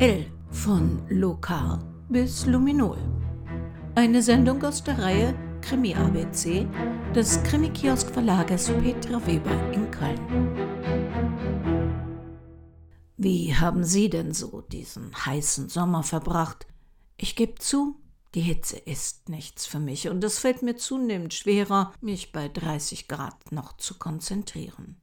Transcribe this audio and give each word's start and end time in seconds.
L 0.00 0.26
von 0.50 1.06
Lokal 1.08 1.78
bis 2.08 2.46
Luminol. 2.46 2.98
Eine 3.94 4.22
Sendung 4.22 4.60
aus 4.64 4.82
der 4.82 4.98
Reihe 4.98 5.38
Krimi 5.60 5.94
ABC 5.94 6.66
des 7.14 7.40
Krimi-Kiosk 7.44 8.10
Verlages 8.10 8.66
Petra 8.70 9.24
Weber 9.24 9.72
in 9.72 9.88
Köln. 9.92 10.18
Wie 13.16 13.54
haben 13.54 13.84
Sie 13.84 14.10
denn 14.10 14.34
so 14.34 14.62
diesen 14.62 15.14
heißen 15.14 15.68
Sommer 15.68 16.02
verbracht? 16.02 16.66
Ich 17.16 17.36
gebe 17.36 17.54
zu, 17.60 17.94
die 18.34 18.40
Hitze 18.40 18.76
ist 18.76 19.28
nichts 19.28 19.64
für 19.64 19.78
mich 19.78 20.08
und 20.08 20.24
es 20.24 20.40
fällt 20.40 20.62
mir 20.62 20.74
zunehmend 20.74 21.34
schwerer, 21.34 21.92
mich 22.00 22.32
bei 22.32 22.48
30 22.48 23.06
Grad 23.06 23.52
noch 23.52 23.76
zu 23.76 23.94
konzentrieren. 23.94 24.96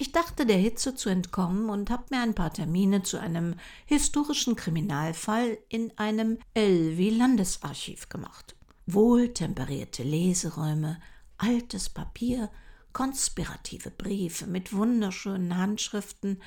Ich 0.00 0.12
dachte, 0.12 0.46
der 0.46 0.58
Hitze 0.58 0.94
zu 0.94 1.08
entkommen 1.08 1.68
und 1.68 1.90
habe 1.90 2.04
mir 2.10 2.20
ein 2.20 2.36
paar 2.36 2.52
Termine 2.52 3.02
zu 3.02 3.18
einem 3.18 3.56
historischen 3.84 4.54
Kriminalfall 4.54 5.58
in 5.68 5.90
einem 5.98 6.38
Elvi-Landesarchiv 6.54 8.08
gemacht. 8.08 8.54
Wohltemperierte 8.86 10.04
Leseräume, 10.04 11.00
altes 11.36 11.88
Papier, 11.88 12.48
konspirative 12.92 13.90
Briefe 13.90 14.46
mit 14.46 14.72
wunderschönen 14.72 15.56
Handschriften. 15.56 16.40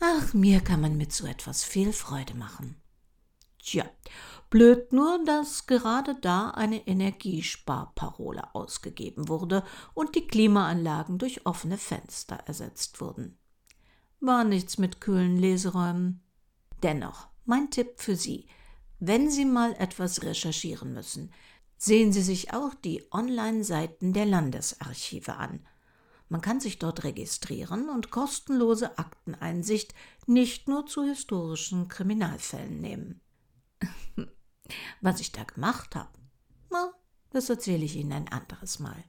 Ach, 0.00 0.32
mir 0.32 0.62
kann 0.62 0.80
man 0.80 0.96
mit 0.96 1.12
so 1.12 1.26
etwas 1.26 1.62
viel 1.62 1.92
Freude 1.92 2.32
machen. 2.32 2.79
Tja, 3.62 3.84
blöd 4.48 4.92
nur, 4.92 5.22
dass 5.24 5.66
gerade 5.66 6.16
da 6.20 6.50
eine 6.50 6.86
Energiesparparole 6.86 8.54
ausgegeben 8.54 9.28
wurde 9.28 9.64
und 9.94 10.14
die 10.14 10.26
Klimaanlagen 10.26 11.18
durch 11.18 11.46
offene 11.46 11.78
Fenster 11.78 12.36
ersetzt 12.46 13.00
wurden. 13.00 13.38
War 14.20 14.44
nichts 14.44 14.78
mit 14.78 15.00
kühlen 15.00 15.36
Leseräumen. 15.36 16.22
Dennoch, 16.82 17.28
mein 17.44 17.70
Tipp 17.70 17.94
für 17.96 18.16
Sie, 18.16 18.46
wenn 18.98 19.30
Sie 19.30 19.44
mal 19.44 19.74
etwas 19.78 20.22
recherchieren 20.22 20.92
müssen, 20.92 21.32
sehen 21.76 22.12
Sie 22.12 22.22
sich 22.22 22.52
auch 22.52 22.74
die 22.74 23.02
Online-Seiten 23.10 24.12
der 24.12 24.26
Landesarchive 24.26 25.36
an. 25.36 25.66
Man 26.28 26.42
kann 26.42 26.60
sich 26.60 26.78
dort 26.78 27.02
registrieren 27.02 27.88
und 27.88 28.10
kostenlose 28.10 28.98
Akteneinsicht 28.98 29.94
nicht 30.26 30.68
nur 30.68 30.86
zu 30.86 31.02
historischen 31.02 31.88
Kriminalfällen 31.88 32.80
nehmen. 32.80 33.20
Was 35.00 35.20
ich 35.20 35.32
da 35.32 35.44
gemacht 35.44 35.94
habe, 35.96 36.10
das 37.30 37.48
erzähle 37.48 37.84
ich 37.84 37.96
Ihnen 37.96 38.12
ein 38.12 38.28
anderes 38.28 38.78
Mal. 38.78 39.04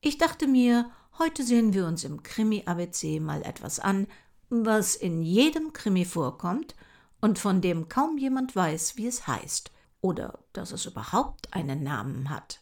Ich 0.00 0.18
dachte 0.18 0.46
mir, 0.46 0.90
heute 1.18 1.44
sehen 1.44 1.72
wir 1.72 1.86
uns 1.86 2.04
im 2.04 2.22
Krimi-ABC 2.22 3.20
mal 3.20 3.42
etwas 3.42 3.78
an, 3.78 4.06
was 4.48 4.96
in 4.96 5.22
jedem 5.22 5.72
Krimi 5.72 6.04
vorkommt 6.04 6.74
und 7.20 7.38
von 7.38 7.60
dem 7.60 7.88
kaum 7.88 8.18
jemand 8.18 8.56
weiß, 8.56 8.96
wie 8.96 9.06
es 9.06 9.26
heißt 9.26 9.70
oder 10.00 10.40
dass 10.52 10.72
es 10.72 10.86
überhaupt 10.86 11.52
einen 11.54 11.82
Namen 11.82 12.30
hat. 12.30 12.60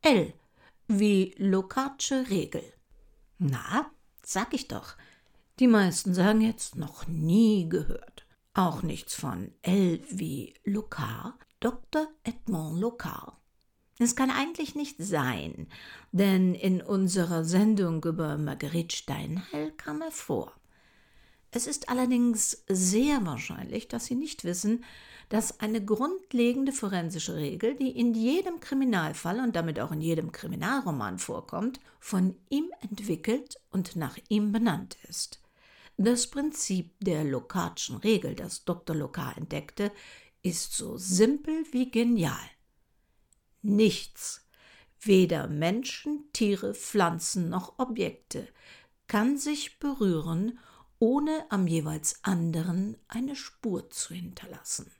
L 0.00 0.32
wie 0.86 1.34
Lokatsche 1.38 2.28
Regel. 2.30 2.62
Na, 3.38 3.90
sag 4.22 4.54
ich 4.54 4.68
doch. 4.68 4.96
Die 5.58 5.66
meisten 5.66 6.14
sagen 6.14 6.40
jetzt 6.40 6.76
noch 6.76 7.06
nie 7.06 7.68
gehört. 7.68 8.13
Auch 8.56 8.82
nichts 8.82 9.16
von 9.16 9.50
L 9.62 10.00
wie 10.10 10.54
Locard, 10.62 11.34
Dr. 11.58 12.06
Edmond 12.22 12.80
Locard. 12.80 13.32
Es 13.98 14.14
kann 14.14 14.30
eigentlich 14.30 14.76
nicht 14.76 14.96
sein, 14.98 15.66
denn 16.12 16.54
in 16.54 16.80
unserer 16.80 17.44
Sendung 17.44 18.04
über 18.04 18.38
Marguerite 18.38 18.94
Steinheil 18.94 19.72
kam 19.72 20.02
er 20.02 20.12
vor. 20.12 20.52
Es 21.50 21.66
ist 21.66 21.88
allerdings 21.88 22.64
sehr 22.68 23.26
wahrscheinlich, 23.26 23.88
dass 23.88 24.06
Sie 24.06 24.14
nicht 24.14 24.44
wissen, 24.44 24.84
dass 25.30 25.58
eine 25.58 25.84
grundlegende 25.84 26.70
forensische 26.70 27.34
Regel, 27.34 27.74
die 27.74 27.90
in 27.90 28.14
jedem 28.14 28.60
Kriminalfall 28.60 29.40
und 29.40 29.56
damit 29.56 29.80
auch 29.80 29.90
in 29.90 30.00
jedem 30.00 30.30
Kriminalroman 30.30 31.18
vorkommt, 31.18 31.80
von 31.98 32.36
ihm 32.50 32.70
entwickelt 32.82 33.56
und 33.70 33.96
nach 33.96 34.16
ihm 34.28 34.52
benannt 34.52 34.96
ist. 35.08 35.43
Das 35.96 36.26
Prinzip 36.26 36.94
der 37.00 37.24
Lokatschen 37.24 37.96
Regel, 37.98 38.34
das 38.34 38.64
Dr. 38.64 38.96
Lokar 38.96 39.36
entdeckte, 39.38 39.92
ist 40.42 40.74
so 40.74 40.96
simpel 40.96 41.64
wie 41.72 41.90
genial. 41.90 42.50
Nichts, 43.62 44.46
weder 45.00 45.46
Menschen, 45.46 46.24
Tiere, 46.32 46.74
Pflanzen 46.74 47.48
noch 47.48 47.78
Objekte, 47.78 48.48
kann 49.06 49.38
sich 49.38 49.78
berühren, 49.78 50.58
ohne 50.98 51.46
am 51.50 51.66
jeweils 51.66 52.24
anderen 52.24 52.96
eine 53.08 53.36
Spur 53.36 53.90
zu 53.90 54.14
hinterlassen. 54.14 54.90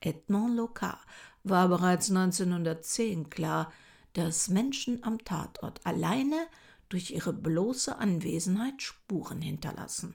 Edmond 0.00 0.56
Locard 0.56 1.00
war 1.42 1.68
bereits 1.68 2.10
1910 2.10 3.30
klar, 3.30 3.72
dass 4.14 4.48
Menschen 4.48 5.02
am 5.04 5.18
Tatort 5.24 5.84
alleine 5.84 6.46
durch 6.88 7.10
ihre 7.10 7.32
bloße 7.32 7.96
Anwesenheit 7.96 8.82
Spuren 8.82 9.42
hinterlassen. 9.42 10.14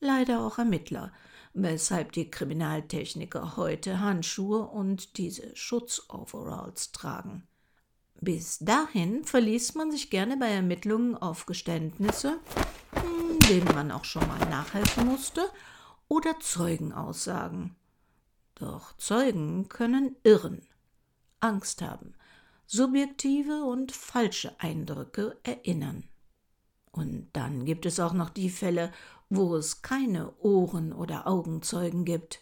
Leider 0.00 0.40
auch 0.40 0.58
Ermittler, 0.58 1.12
weshalb 1.54 2.12
die 2.12 2.30
Kriminaltechniker 2.30 3.56
heute 3.56 4.00
Handschuhe 4.00 4.66
und 4.66 5.18
diese 5.18 5.54
Schutzoveralls 5.56 6.92
tragen. 6.92 7.46
Bis 8.20 8.58
dahin 8.58 9.24
verließ 9.24 9.74
man 9.74 9.90
sich 9.90 10.10
gerne 10.10 10.36
bei 10.36 10.48
Ermittlungen 10.48 11.16
auf 11.16 11.46
Geständnisse, 11.46 12.38
hm, 12.92 13.38
denen 13.48 13.74
man 13.74 13.92
auch 13.92 14.04
schon 14.04 14.26
mal 14.26 14.40
nachhelfen 14.48 15.06
musste, 15.06 15.48
oder 16.08 16.40
Zeugenaussagen. 16.40 17.76
Doch 18.56 18.96
Zeugen 18.96 19.68
können 19.68 20.16
irren, 20.24 20.66
Angst 21.38 21.82
haben, 21.82 22.14
subjektive 22.68 23.64
und 23.64 23.92
falsche 23.92 24.54
Eindrücke 24.60 25.38
erinnern. 25.42 26.04
Und 26.92 27.30
dann 27.32 27.64
gibt 27.64 27.86
es 27.86 27.98
auch 27.98 28.12
noch 28.12 28.28
die 28.28 28.50
Fälle, 28.50 28.92
wo 29.30 29.56
es 29.56 29.82
keine 29.82 30.34
Ohren- 30.40 30.92
oder 30.92 31.26
Augenzeugen 31.26 32.04
gibt. 32.04 32.40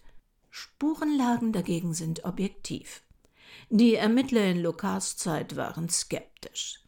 Spurenlagen 0.51 1.53
dagegen 1.53 1.95
sind 1.95 2.25
objektiv. 2.25 3.03
Die 3.71 3.95
Ermittler 3.95 4.45
in 4.47 4.63
Lukas 4.63 5.17
Zeit 5.17 5.55
waren 5.55 5.89
skeptisch. 5.89 6.81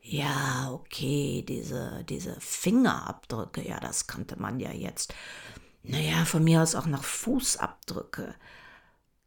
Ja, 0.00 0.70
okay, 0.72 1.44
diese, 1.46 2.04
diese 2.08 2.40
Fingerabdrücke, 2.40 3.68
ja, 3.68 3.80
das 3.80 4.06
kannte 4.06 4.40
man 4.40 4.60
ja 4.60 4.72
jetzt. 4.72 5.12
Naja, 5.82 6.24
von 6.24 6.42
mir 6.42 6.62
aus 6.62 6.74
auch 6.74 6.86
noch 6.86 7.04
Fußabdrücke. 7.04 8.34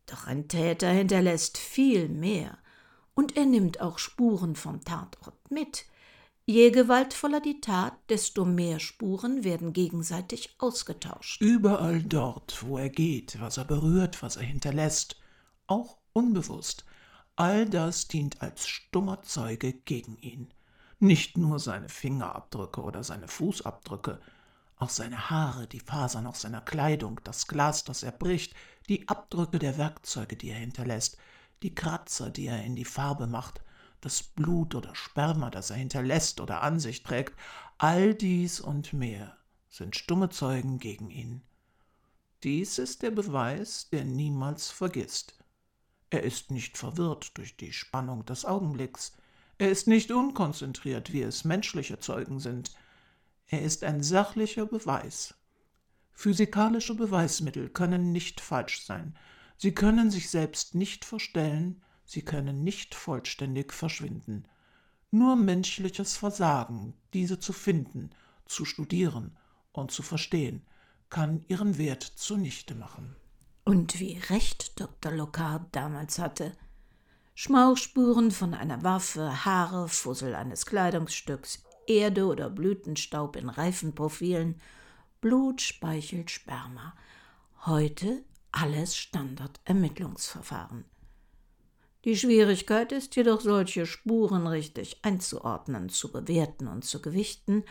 Doch 0.08 0.26
ein 0.26 0.48
Täter 0.48 0.90
hinterlässt 0.90 1.60
viel 1.60 2.10
mehr 2.10 2.58
und 3.14 3.38
er 3.38 3.46
nimmt 3.46 3.82
auch 3.82 4.00
Spuren 4.00 4.56
vom 4.56 4.84
Tatort 4.84 5.52
mit. 5.52 5.86
Je 6.46 6.72
gewaltvoller 6.72 7.40
die 7.40 7.62
Tat, 7.62 7.94
desto 8.10 8.46
mehr 8.46 8.80
Spuren 8.80 9.44
werden 9.44 9.74
gegenseitig 9.74 10.56
ausgetauscht. 10.58 11.40
Überall 11.40 12.02
dort, 12.02 12.64
wo 12.64 12.78
er 12.78 12.90
geht, 12.90 13.40
was 13.40 13.58
er 13.58 13.66
berührt, 13.66 14.22
was 14.24 14.38
er 14.38 14.44
hinterlässt, 14.44 15.18
auch 15.68 15.98
unbewusst, 16.14 16.84
all 17.36 17.70
das 17.70 18.08
dient 18.08 18.42
als 18.42 18.68
stummer 18.68 19.22
Zeuge 19.22 19.74
gegen 19.74 20.18
ihn. 20.18 20.54
Nicht 21.00 21.38
nur 21.38 21.60
seine 21.60 21.90
Fingerabdrücke 21.90 22.82
oder 22.82 23.04
seine 23.04 23.28
Fußabdrücke, 23.28 24.20
auch 24.78 24.90
seine 24.90 25.30
Haare, 25.30 25.68
die 25.68 25.80
Fasern 25.80 26.28
aus 26.28 26.42
seiner 26.42 26.62
Kleidung, 26.62 27.22
das 27.24 27.48
Glas, 27.48 27.84
das 27.84 28.04
er 28.04 28.12
bricht, 28.12 28.54
die 28.90 29.08
Abdrücke 29.08 29.60
der 29.60 29.78
Werkzeuge, 29.78 30.36
die 30.36 30.50
er 30.50 30.58
hinterlässt, 30.58 31.18
die 31.64 31.76
Kratzer, 31.76 32.30
die 32.30 32.48
er 32.48 32.64
in 32.64 32.76
die 32.76 32.86
Farbe 32.86 33.28
macht, 33.28 33.62
das 34.02 34.24
Blut 34.24 34.74
oder 34.76 34.96
Sperma, 34.96 35.50
das 35.50 35.70
er 35.70 35.78
hinterlässt 35.78 36.42
oder 36.42 36.62
an 36.64 36.80
sich 36.80 37.04
trägt, 37.04 37.36
all 37.78 38.14
dies 38.14 38.60
und 38.60 38.94
mehr 38.94 39.38
sind 39.70 39.96
stumme 39.96 40.30
Zeugen 40.30 40.80
gegen 40.80 41.10
ihn. 41.10 41.42
Dies 42.44 42.80
ist 42.80 43.04
der 43.04 43.12
Beweis, 43.12 43.90
der 43.90 44.04
niemals 44.04 44.72
vergisst. 44.72 45.36
Er 46.10 46.24
ist 46.24 46.52
nicht 46.52 46.78
verwirrt 46.78 47.38
durch 47.38 47.56
die 47.56 47.72
Spannung 47.72 48.26
des 48.26 48.44
Augenblicks, 48.46 49.14
er 49.60 49.70
ist 49.70 49.88
nicht 49.88 50.12
unkonzentriert, 50.12 51.14
wie 51.14 51.22
es 51.22 51.46
menschliche 51.46 52.00
Zeugen 52.00 52.40
sind, 52.40 52.72
er 53.48 53.62
ist 53.62 53.84
ein 53.84 54.02
sachlicher 54.02 54.66
Beweis. 54.66 55.36
Physikalische 56.12 56.96
Beweismittel 56.96 57.70
können 57.70 58.12
nicht 58.12 58.42
falsch 58.42 58.84
sein, 58.84 59.16
Sie 59.62 59.76
können 59.76 60.10
sich 60.10 60.32
selbst 60.32 60.74
nicht 60.74 61.06
verstellen, 61.06 61.84
sie 62.04 62.24
können 62.24 62.64
nicht 62.64 62.96
vollständig 62.96 63.74
verschwinden. 63.74 64.48
Nur 65.12 65.36
menschliches 65.36 66.18
Versagen, 66.18 66.96
diese 67.14 67.38
zu 67.38 67.54
finden, 67.54 68.10
zu 68.48 68.66
studieren 68.66 69.38
und 69.72 69.92
zu 69.92 70.02
verstehen, 70.02 70.66
kann 71.12 71.46
ihren 71.48 71.78
Wert 71.78 72.02
zunichte 72.02 72.74
machen. 72.74 73.16
Und 73.64 74.00
wie 74.00 74.18
recht 74.32 74.80
Dr. 74.80 75.12
Locard 75.12 75.68
damals 75.76 76.18
hatte. 76.18 76.54
Schmauchspuren 77.36 78.32
von 78.32 78.56
einer 78.56 78.82
Waffe, 78.82 79.46
Haare, 79.46 79.90
Fussel 79.90 80.34
eines 80.34 80.66
Kleidungsstücks, 80.66 81.64
Erde 81.86 82.26
oder 82.26 82.50
Blütenstaub 82.50 83.36
in 83.36 83.48
Reifenprofilen, 83.48 84.60
Blut, 85.22 85.62
Speichel, 85.62 86.28
Sperma. 86.28 86.96
Heute 87.68 88.24
alles 88.52 88.96
Standardermittlungsverfahren. 88.96 90.86
Die 92.04 92.18
Schwierigkeit 92.18 92.92
ist 92.92 93.16
jedoch, 93.16 93.42
solche 93.42 93.86
Spuren 93.86 94.48
richtig 94.48 95.00
einzuordnen, 95.04 95.90
zu 95.90 96.12
bewerten 96.12 96.68
und 96.68 96.84
zu 96.84 97.02
gewichten, 97.02 97.64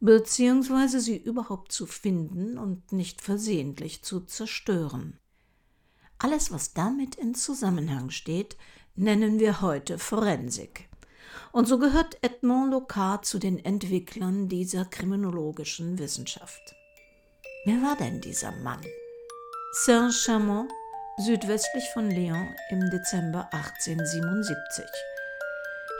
beziehungsweise 0.00 1.00
sie 1.00 1.16
überhaupt 1.16 1.70
zu 1.72 1.86
finden 1.86 2.58
und 2.58 2.92
nicht 2.92 3.22
versehentlich 3.22 4.02
zu 4.02 4.20
zerstören. 4.20 5.18
Alles, 6.18 6.50
was 6.50 6.74
damit 6.74 7.14
in 7.14 7.34
Zusammenhang 7.34 8.10
steht, 8.10 8.56
nennen 8.96 9.38
wir 9.38 9.60
heute 9.60 9.98
Forensik. 9.98 10.88
Und 11.52 11.68
so 11.68 11.78
gehört 11.78 12.18
Edmond 12.22 12.72
Locard 12.72 13.24
zu 13.24 13.38
den 13.38 13.64
Entwicklern 13.64 14.48
dieser 14.48 14.84
kriminologischen 14.84 15.98
Wissenschaft. 15.98 16.74
Wer 17.64 17.80
war 17.82 17.96
denn 17.96 18.20
dieser 18.20 18.52
Mann? 18.52 18.80
Saint-Chamond, 19.84 20.72
südwestlich 21.18 21.88
von 21.90 22.10
Lyon 22.10 22.52
im 22.70 22.90
Dezember 22.90 23.48
1877. 23.52 24.84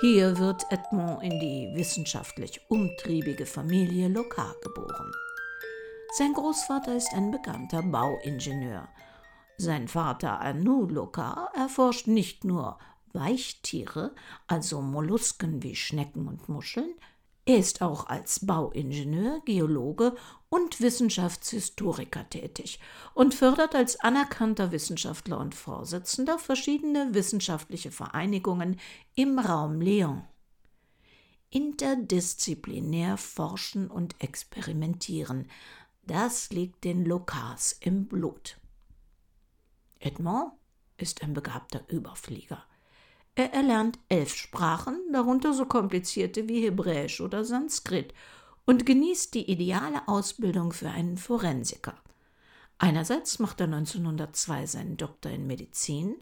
Hier 0.00 0.36
wird 0.36 0.66
Edmond 0.70 1.22
in 1.22 1.38
die 1.38 1.70
wissenschaftlich 1.74 2.60
umtriebige 2.68 3.46
Familie 3.46 4.08
Locard 4.08 4.60
geboren. 4.62 5.12
Sein 6.16 6.32
Großvater 6.32 6.96
ist 6.96 7.14
ein 7.14 7.30
bekannter 7.30 7.82
Bauingenieur. 7.82 8.88
Sein 9.58 9.86
Vater 9.86 10.40
Arnoux 10.40 10.86
Locard 10.86 11.54
erforscht 11.54 12.08
nicht 12.08 12.42
nur 12.42 12.80
Weichtiere, 13.12 14.12
also 14.48 14.82
Mollusken 14.82 15.62
wie 15.62 15.76
Schnecken 15.76 16.26
und 16.26 16.48
Muscheln, 16.48 16.94
er 17.48 17.56
ist 17.56 17.80
auch 17.80 18.08
als 18.08 18.44
Bauingenieur, 18.44 19.40
Geologe 19.46 20.14
und 20.50 20.80
Wissenschaftshistoriker 20.80 22.28
tätig 22.30 22.80
und 23.14 23.34
fördert 23.34 23.74
als 23.74 24.00
anerkannter 24.00 24.72
Wissenschaftler 24.72 25.38
und 25.38 25.54
Vorsitzender 25.54 26.38
verschiedene 26.38 27.12
wissenschaftliche 27.12 27.90
Vereinigungen 27.90 28.78
im 29.14 29.38
Raum 29.38 29.80
Lyon. 29.80 30.24
Interdisziplinär 31.50 33.16
forschen 33.16 33.90
und 33.90 34.22
experimentieren, 34.22 35.50
das 36.02 36.50
liegt 36.50 36.84
den 36.84 37.04
Locards 37.04 37.76
im 37.80 38.06
Blut. 38.06 38.58
Edmond 39.98 40.52
ist 40.96 41.22
ein 41.22 41.34
begabter 41.34 41.82
Überflieger. 41.88 42.64
Er 43.34 43.52
erlernt 43.54 43.98
elf 44.08 44.34
Sprachen, 44.34 45.00
darunter 45.12 45.54
so 45.54 45.64
komplizierte 45.64 46.48
wie 46.48 46.62
Hebräisch 46.62 47.20
oder 47.20 47.44
Sanskrit, 47.44 48.12
und 48.68 48.84
genießt 48.84 49.32
die 49.32 49.50
ideale 49.50 50.06
Ausbildung 50.08 50.74
für 50.74 50.90
einen 50.90 51.16
Forensiker. 51.16 51.94
Einerseits 52.76 53.38
macht 53.38 53.60
er 53.60 53.64
1902 53.64 54.66
seinen 54.66 54.98
Doktor 54.98 55.32
in 55.32 55.46
Medizin 55.46 56.16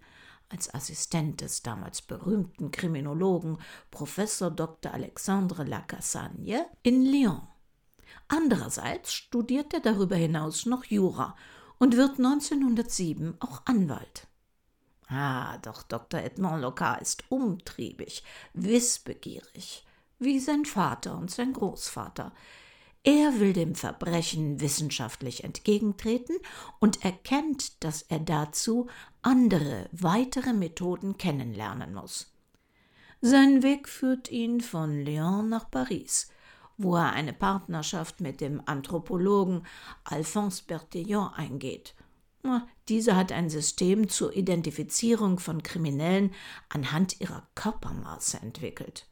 als 0.48 0.72
Assistent 0.72 1.40
des 1.40 1.64
damals 1.64 2.02
berühmten 2.02 2.70
Kriminologen 2.70 3.58
Professor 3.90 4.52
Dr. 4.52 4.94
Alexandre 4.94 5.64
Lacassagne 5.64 6.66
in 6.84 7.04
Lyon. 7.04 7.42
Andererseits 8.28 9.12
studiert 9.12 9.74
er 9.74 9.80
darüber 9.80 10.14
hinaus 10.14 10.66
noch 10.66 10.84
Jura 10.84 11.34
und 11.78 11.96
wird 11.96 12.18
1907 12.20 13.38
auch 13.40 13.62
Anwalt. 13.64 14.28
Ah, 15.08 15.58
doch 15.58 15.82
Dr. 15.82 16.20
Edmond 16.20 16.62
Locard 16.62 17.02
ist 17.02 17.24
umtriebig, 17.28 18.22
wissbegierig, 18.54 19.84
wie 20.18 20.38
sein 20.38 20.64
Vater 20.64 21.16
und 21.16 21.30
sein 21.30 21.52
Großvater. 21.52 22.32
Er 23.02 23.38
will 23.38 23.52
dem 23.52 23.74
Verbrechen 23.74 24.60
wissenschaftlich 24.60 25.44
entgegentreten 25.44 26.36
und 26.80 27.04
erkennt, 27.04 27.84
dass 27.84 28.02
er 28.02 28.18
dazu 28.18 28.88
andere, 29.22 29.88
weitere 29.92 30.52
Methoden 30.52 31.16
kennenlernen 31.16 31.94
muss. 31.94 32.32
Sein 33.20 33.62
Weg 33.62 33.88
führt 33.88 34.30
ihn 34.30 34.60
von 34.60 35.04
Lyon 35.04 35.48
nach 35.48 35.70
Paris, 35.70 36.30
wo 36.76 36.96
er 36.96 37.12
eine 37.12 37.32
Partnerschaft 37.32 38.20
mit 38.20 38.40
dem 38.40 38.60
Anthropologen 38.66 39.66
Alphonse 40.04 40.62
Bertillon 40.66 41.28
eingeht– 41.34 41.94
dieser 42.88 43.16
hat 43.16 43.32
ein 43.32 43.50
System 43.50 44.08
zur 44.08 44.36
Identifizierung 44.36 45.38
von 45.38 45.62
Kriminellen 45.62 46.32
anhand 46.68 47.20
ihrer 47.20 47.46
Körpermaße 47.54 48.38
entwickelt. 48.38 49.06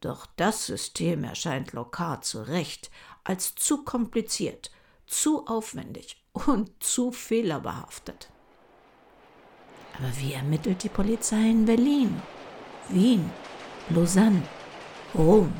Doch 0.00 0.26
das 0.36 0.66
System 0.66 1.24
erscheint 1.24 1.72
lokal 1.72 2.22
zu 2.22 2.42
Recht 2.42 2.90
als 3.22 3.54
zu 3.54 3.84
kompliziert, 3.84 4.70
zu 5.06 5.46
aufwendig 5.46 6.22
und 6.32 6.70
zu 6.82 7.12
fehlerbehaftet. 7.12 8.30
Aber 9.98 10.10
wie 10.18 10.32
ermittelt 10.32 10.82
die 10.82 10.88
Polizei 10.88 11.50
in 11.50 11.66
Berlin, 11.66 12.22
Wien, 12.88 13.30
Lausanne, 13.90 14.42
Rom 15.14 15.52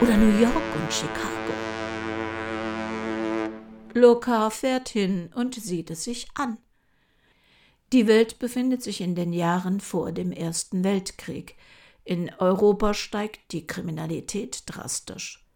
oder 0.00 0.16
New 0.16 0.40
York 0.40 0.56
und 0.74 0.92
Chicago? 0.92 1.32
Lokar 3.94 4.50
fährt 4.50 4.88
hin 4.88 5.30
und 5.34 5.54
sieht 5.54 5.90
es 5.90 6.04
sich 6.04 6.26
an. 6.34 6.58
Die 7.92 8.06
Welt 8.06 8.38
befindet 8.38 8.82
sich 8.82 9.02
in 9.02 9.14
den 9.14 9.34
Jahren 9.34 9.80
vor 9.80 10.12
dem 10.12 10.32
Ersten 10.32 10.82
Weltkrieg. 10.82 11.56
In 12.04 12.30
Europa 12.38 12.94
steigt 12.94 13.52
die 13.52 13.66
Kriminalität 13.66 14.64
drastisch. 14.66 15.46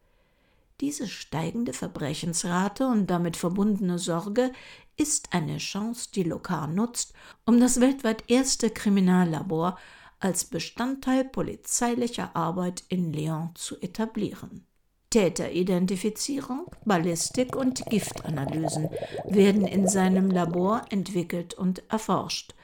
Diese 0.80 1.08
steigende 1.08 1.72
Verbrechensrate 1.72 2.86
und 2.86 3.06
damit 3.08 3.36
verbundene 3.36 3.98
Sorge 3.98 4.52
ist 4.96 5.32
eine 5.32 5.56
Chance, 5.58 6.10
die 6.14 6.22
Lokar 6.22 6.66
nutzt, 6.66 7.14
um 7.46 7.58
das 7.60 7.80
weltweit 7.80 8.24
erste 8.28 8.70
Kriminallabor 8.70 9.78
als 10.20 10.44
Bestandteil 10.44 11.24
polizeilicher 11.24 12.36
Arbeit 12.36 12.84
in 12.88 13.12
Lyon 13.12 13.50
zu 13.54 13.80
etablieren. 13.80 14.66
Täteridentifizierung, 15.10 16.66
Ballistik 16.84 17.56
und 17.56 17.86
Giftanalysen 17.86 18.90
werden 19.24 19.66
in 19.66 19.88
seinem 19.88 20.30
Labor 20.30 20.84
entwickelt 20.90 21.54
und 21.54 21.82
erforscht, 21.90 22.54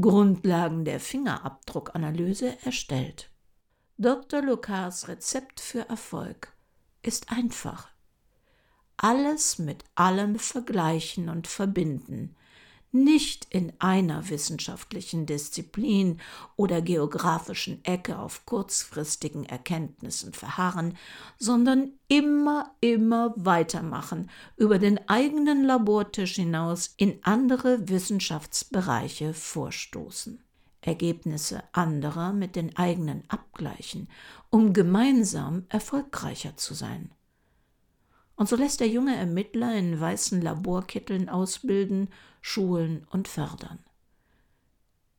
Grundlagen 0.00 0.84
der 0.84 1.00
Fingerabdruckanalyse 1.00 2.56
erstellt. 2.64 3.30
Dr. 3.96 4.42
Lucas 4.42 5.08
Rezept 5.08 5.58
für 5.58 5.88
Erfolg 5.88 6.52
ist 7.02 7.32
einfach. 7.32 7.88
Alles 8.96 9.58
mit 9.58 9.84
allem 9.96 10.38
vergleichen 10.38 11.28
und 11.28 11.48
verbinden, 11.48 12.36
nicht 12.90 13.46
in 13.50 13.72
einer 13.78 14.30
wissenschaftlichen 14.30 15.26
Disziplin 15.26 16.20
oder 16.56 16.80
geografischen 16.80 17.84
Ecke 17.84 18.18
auf 18.18 18.46
kurzfristigen 18.46 19.44
Erkenntnissen 19.44 20.32
verharren, 20.32 20.96
sondern 21.38 21.92
immer, 22.08 22.74
immer 22.80 23.34
weitermachen, 23.36 24.30
über 24.56 24.78
den 24.78 25.08
eigenen 25.08 25.64
Labortisch 25.64 26.36
hinaus 26.36 26.94
in 26.96 27.18
andere 27.22 27.88
Wissenschaftsbereiche 27.88 29.34
vorstoßen. 29.34 30.42
Ergebnisse 30.80 31.62
anderer 31.72 32.32
mit 32.32 32.56
den 32.56 32.76
eigenen 32.76 33.24
abgleichen, 33.28 34.08
um 34.48 34.72
gemeinsam 34.72 35.66
erfolgreicher 35.68 36.56
zu 36.56 36.72
sein. 36.72 37.10
Und 38.36 38.48
so 38.48 38.54
lässt 38.54 38.78
der 38.78 38.88
junge 38.88 39.16
Ermittler 39.16 39.74
in 39.74 40.00
weißen 40.00 40.40
Laborkitteln 40.40 41.28
ausbilden, 41.28 42.08
schulen 42.48 43.06
und 43.10 43.28
fördern. 43.28 43.78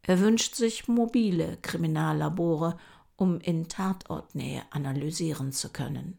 Er 0.02 0.20
wünscht 0.20 0.56
sich 0.56 0.88
mobile 0.88 1.58
Kriminallabore, 1.62 2.78
um 3.16 3.40
in 3.40 3.68
Tatortnähe 3.68 4.64
analysieren 4.72 5.52
zu 5.52 5.70
können. 5.70 6.18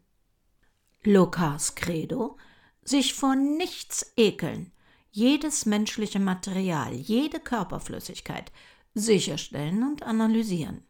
Lukas 1.03 1.75
Credo 1.75 2.37
sich 2.83 3.13
vor 3.13 3.35
nichts 3.35 4.13
ekeln, 4.15 4.71
jedes 5.11 5.65
menschliche 5.65 6.19
Material, 6.19 6.93
jede 6.93 7.41
Körperflüssigkeit 7.41 8.51
sicherstellen 8.93 9.83
und 9.83 10.03
analysieren. 10.03 10.85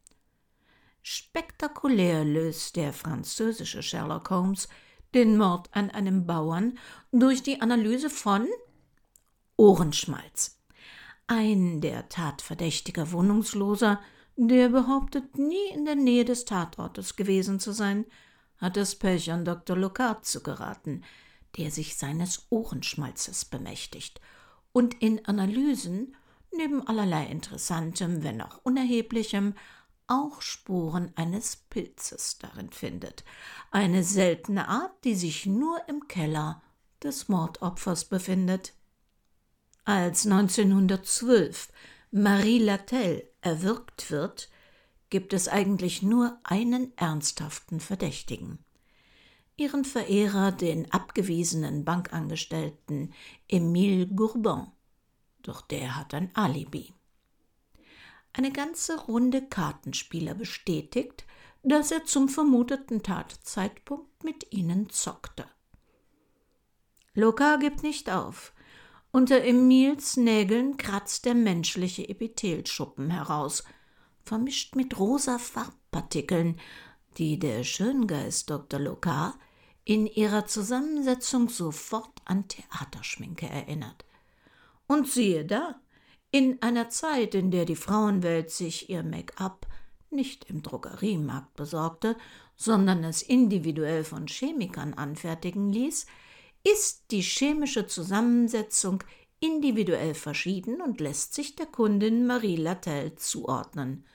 Spektakulär 1.01 2.23
löst 2.23 2.75
der 2.75 2.93
französische 2.93 3.81
Sherlock 3.81 4.29
Holmes 4.29 4.67
den 5.15 5.37
Mord 5.37 5.69
an 5.71 5.89
einem 5.89 6.27
Bauern 6.27 6.77
durch 7.11 7.41
die 7.41 7.59
Analyse 7.61 8.11
von 8.11 8.47
Ohrenschmalz. 9.61 10.59
Ein 11.27 11.81
der 11.81 12.09
Tatverdächtiger 12.09 13.11
Wohnungsloser, 13.11 13.99
der 14.35 14.69
behauptet, 14.69 15.37
nie 15.37 15.69
in 15.71 15.85
der 15.85 15.93
Nähe 15.93 16.25
des 16.25 16.45
Tatortes 16.45 17.15
gewesen 17.15 17.59
zu 17.59 17.71
sein, 17.71 18.07
hat 18.57 18.75
das 18.75 18.95
Pech 18.95 19.31
an 19.31 19.45
Dr. 19.45 19.77
Locard 19.77 20.25
zu 20.25 20.41
geraten, 20.41 21.03
der 21.59 21.69
sich 21.69 21.95
seines 21.95 22.47
Ohrenschmalzes 22.49 23.45
bemächtigt 23.45 24.19
und 24.71 24.99
in 24.99 25.23
Analysen 25.27 26.15
neben 26.51 26.87
allerlei 26.87 27.27
Interessantem, 27.27 28.23
wenn 28.23 28.41
auch 28.41 28.61
Unerheblichem, 28.63 29.53
auch 30.07 30.41
Spuren 30.41 31.11
eines 31.15 31.55
Pilzes 31.55 32.39
darin 32.39 32.71
findet. 32.71 33.23
Eine 33.69 34.03
seltene 34.03 34.67
Art, 34.67 35.03
die 35.03 35.13
sich 35.13 35.45
nur 35.45 35.87
im 35.87 36.07
Keller 36.07 36.63
des 37.03 37.29
Mordopfers 37.29 38.05
befindet. 38.05 38.73
Als 39.83 40.27
1912 40.27 41.69
Marie 42.11 42.59
Latel 42.59 43.27
erwürgt 43.41 44.11
wird, 44.11 44.49
gibt 45.09 45.33
es 45.33 45.47
eigentlich 45.47 46.03
nur 46.03 46.39
einen 46.43 46.95
ernsthaften 46.97 47.79
Verdächtigen. 47.79 48.59
Ihren 49.57 49.83
Verehrer, 49.83 50.51
den 50.51 50.91
abgewiesenen 50.91 51.83
Bankangestellten 51.83 53.13
Emile 53.47 54.07
Gourbon. 54.07 54.71
Doch 55.41 55.61
der 55.61 55.95
hat 55.95 56.13
ein 56.13 56.29
Alibi. 56.35 56.93
Eine 58.33 58.51
ganze 58.51 58.99
Runde 58.99 59.41
Kartenspieler 59.41 60.35
bestätigt, 60.35 61.25
dass 61.63 61.91
er 61.91 62.05
zum 62.05 62.29
vermuteten 62.29 63.01
Tatzeitpunkt 63.01 64.23
mit 64.23 64.53
ihnen 64.53 64.89
zockte. 64.89 65.45
Loka 67.13 67.57
gibt 67.57 67.83
nicht 67.83 68.09
auf. 68.09 68.53
Unter 69.13 69.43
Emils 69.43 70.15
Nägeln 70.15 70.77
kratzt 70.77 71.25
der 71.25 71.35
menschliche 71.35 72.07
Epithelschuppen 72.07 73.09
heraus, 73.09 73.65
vermischt 74.23 74.75
mit 74.77 74.97
rosa 74.97 75.37
Farbpartikeln, 75.37 76.57
die 77.17 77.37
der 77.37 77.65
Schöngeist 77.65 78.49
Dr. 78.49 78.79
Lokar 78.79 79.37
in 79.83 80.07
ihrer 80.07 80.45
Zusammensetzung 80.45 81.49
sofort 81.49 82.21
an 82.23 82.47
Theaterschminke 82.47 83.49
erinnert. 83.49 84.05
Und 84.87 85.09
siehe 85.09 85.43
da, 85.43 85.81
in 86.31 86.61
einer 86.61 86.87
Zeit, 86.87 87.35
in 87.35 87.51
der 87.51 87.65
die 87.65 87.75
Frauenwelt 87.75 88.49
sich 88.49 88.89
ihr 88.89 89.03
Make-up 89.03 89.67
nicht 90.09 90.49
im 90.49 90.61
Drogeriemarkt 90.61 91.53
besorgte, 91.55 92.15
sondern 92.55 93.03
es 93.03 93.21
individuell 93.21 94.05
von 94.05 94.27
Chemikern 94.27 94.93
anfertigen 94.93 95.73
ließ, 95.73 96.05
ist 96.63 97.05
die 97.11 97.21
chemische 97.21 97.87
Zusammensetzung 97.87 99.03
individuell 99.39 100.13
verschieden 100.13 100.81
und 100.81 100.99
lässt 100.99 101.33
sich 101.33 101.55
der 101.55 101.65
Kundin 101.65 102.27
Marie 102.27 102.55
Latel 102.55 103.15
zuordnen. 103.15 104.05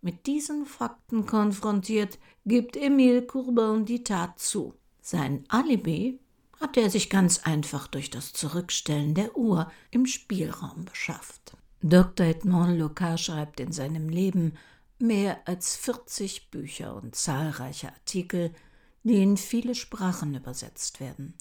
Mit 0.00 0.26
diesen 0.26 0.66
Fakten 0.66 1.26
konfrontiert, 1.26 2.18
gibt 2.44 2.76
Emile 2.76 3.22
Courbin 3.22 3.84
die 3.84 4.02
Tat 4.02 4.38
zu. 4.38 4.74
Sein 5.00 5.44
Alibi 5.48 6.18
hatte 6.60 6.80
er 6.80 6.90
sich 6.90 7.10
ganz 7.10 7.40
einfach 7.40 7.86
durch 7.86 8.10
das 8.10 8.32
Zurückstellen 8.32 9.14
der 9.14 9.36
Uhr 9.36 9.70
im 9.90 10.06
Spielraum 10.06 10.84
beschafft. 10.84 11.56
Dr. 11.82 12.26
Edmond 12.26 12.78
Locard 12.78 13.20
schreibt 13.20 13.60
in 13.60 13.72
seinem 13.72 14.08
Leben 14.08 14.54
mehr 14.98 15.40
als 15.46 15.76
40 15.76 16.50
Bücher 16.50 16.94
und 16.94 17.16
zahlreiche 17.16 17.88
Artikel, 17.88 18.52
die 19.02 19.20
in 19.22 19.36
viele 19.36 19.74
Sprachen 19.74 20.34
übersetzt 20.34 21.00
werden. 21.00 21.34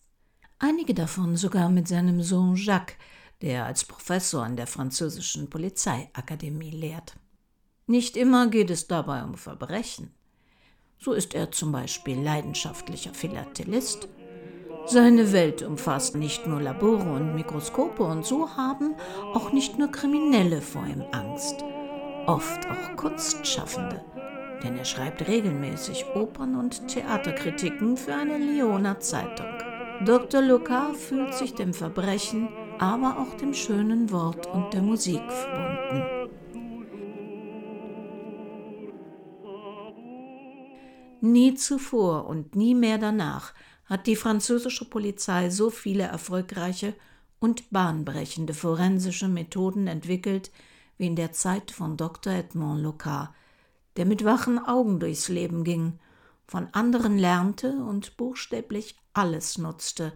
Einige 0.63 0.94
davon 0.94 1.38
sogar 1.38 1.70
mit 1.70 1.88
seinem 1.88 2.22
Sohn 2.22 2.56
Jacques, 2.56 2.96
der 3.41 3.65
als 3.65 3.84
Professor 3.84 4.44
an 4.44 4.56
der 4.56 4.68
französischen 4.68 5.50
Polizeiakademie 5.50 6.70
lehrt. 6.70 7.15
Nicht 7.88 8.15
immer 8.15 8.46
geht 8.46 8.70
es 8.70 8.86
dabei 8.86 9.24
um 9.24 9.34
Verbrechen. 9.34 10.13
So 11.00 11.13
ist 11.13 11.34
er 11.34 11.51
zum 11.51 11.72
Beispiel 11.72 12.22
leidenschaftlicher 12.22 13.12
Philatelist. 13.15 14.08
Seine 14.86 15.32
Welt 15.32 15.63
umfasst 15.63 16.15
nicht 16.15 16.46
nur 16.46 16.62
Labore 16.62 17.12
und 17.12 17.34
Mikroskope 17.34 18.03
und 18.03 18.24
so 18.24 18.56
haben 18.56 18.94
auch 19.34 19.51
nicht 19.53 19.80
nur 19.80 19.91
Kriminelle 19.91 20.62
vor 20.62 20.86
ihm 20.86 21.03
Angst, 21.12 21.56
oft 22.27 22.68
auch 22.70 22.96
Kunstschaffende, 22.98 24.06
denn 24.63 24.77
er 24.77 24.86
schreibt 24.86 25.27
regelmäßig 25.27 26.06
Opern- 26.13 26.56
und 26.56 26.88
Theaterkritiken 26.88 27.98
für 27.98 28.13
eine 28.13 28.38
Lyoner 28.38 29.00
Zeitung. 29.00 29.71
Dr. 30.05 30.41
Locard 30.41 30.98
fühlt 30.98 31.36
sich 31.36 31.53
dem 31.53 31.75
Verbrechen, 31.75 32.50
aber 32.79 33.20
auch 33.20 33.38
dem 33.38 33.53
schönen 33.53 34.10
Wort 34.12 34.48
und 34.48 34.74
der 34.74 34.81
Musik 34.81 35.22
verbunden. 35.31 36.31
Nie 41.22 41.53
zuvor 41.53 42.25
und 42.25 42.55
nie 42.55 42.74
mehr 42.74 42.98
danach 42.98 43.53
hat 43.86 44.08
die 44.08 44.15
französische 44.15 44.89
Polizei 44.89 45.51
so 45.51 45.70
viele 45.70 46.03
erfolgreiche 46.03 46.96
und 47.39 47.70
bahnbrechende 47.70 48.55
forensische 48.55 49.27
Methoden 49.27 49.86
entwickelt 49.86 50.50
wie 50.98 51.05
in 51.05 51.15
der 51.15 51.31
Zeit 51.31 51.70
von 51.70 51.96
Dr. 51.96 52.34
Edmond 52.34 52.81
Locard, 52.81 53.29
der 53.98 54.05
mit 54.05 54.25
wachen 54.25 54.58
Augen 54.58 55.00
durchs 55.00 55.29
Leben 55.29 55.63
ging, 55.63 56.00
von 56.48 56.70
anderen 56.72 57.20
lernte 57.20 57.74
und 57.74 58.17
buchstäblich 58.17 58.96
alles 59.13 59.58
nutzte, 59.58 60.13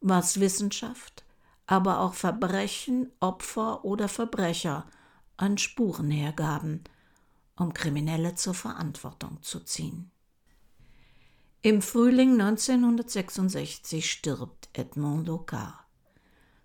was 0.00 0.40
Wissenschaft, 0.40 1.24
aber 1.66 2.00
auch 2.00 2.14
Verbrechen, 2.14 3.12
Opfer 3.20 3.84
oder 3.84 4.08
Verbrecher 4.08 4.86
an 5.36 5.58
Spuren 5.58 6.10
hergaben, 6.10 6.84
um 7.56 7.74
Kriminelle 7.74 8.34
zur 8.34 8.54
Verantwortung 8.54 9.42
zu 9.42 9.60
ziehen. 9.60 10.10
Im 11.60 11.82
Frühling 11.82 12.40
1966 12.40 14.10
stirbt 14.10 14.68
Edmond 14.72 15.26
Locard, 15.26 15.74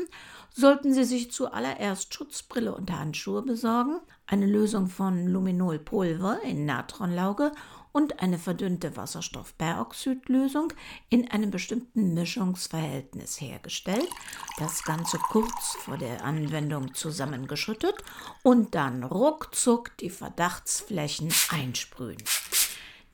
sollten 0.53 0.93
Sie 0.93 1.05
sich 1.05 1.31
zuallererst 1.31 2.13
Schutzbrille 2.13 2.75
und 2.75 2.91
Handschuhe 2.91 3.41
besorgen, 3.41 4.01
eine 4.25 4.45
Lösung 4.45 4.87
von 4.87 5.27
Luminolpulver 5.27 6.41
in 6.43 6.65
Natronlauge 6.65 7.53
und 7.91 8.19
eine 8.21 8.37
verdünnte 8.37 8.95
Wasserstoffperoxidlösung 8.95 10.73
in 11.09 11.29
einem 11.31 11.51
bestimmten 11.51 12.13
Mischungsverhältnis 12.13 13.41
hergestellt, 13.41 14.09
das 14.57 14.83
Ganze 14.83 15.17
kurz 15.17 15.75
vor 15.79 15.97
der 15.97 16.23
Anwendung 16.23 16.93
zusammengeschüttet 16.93 17.95
und 18.43 18.75
dann 18.75 19.03
ruckzuck 19.03 19.97
die 19.97 20.09
Verdachtsflächen 20.09 21.33
einsprühen. 21.49 22.23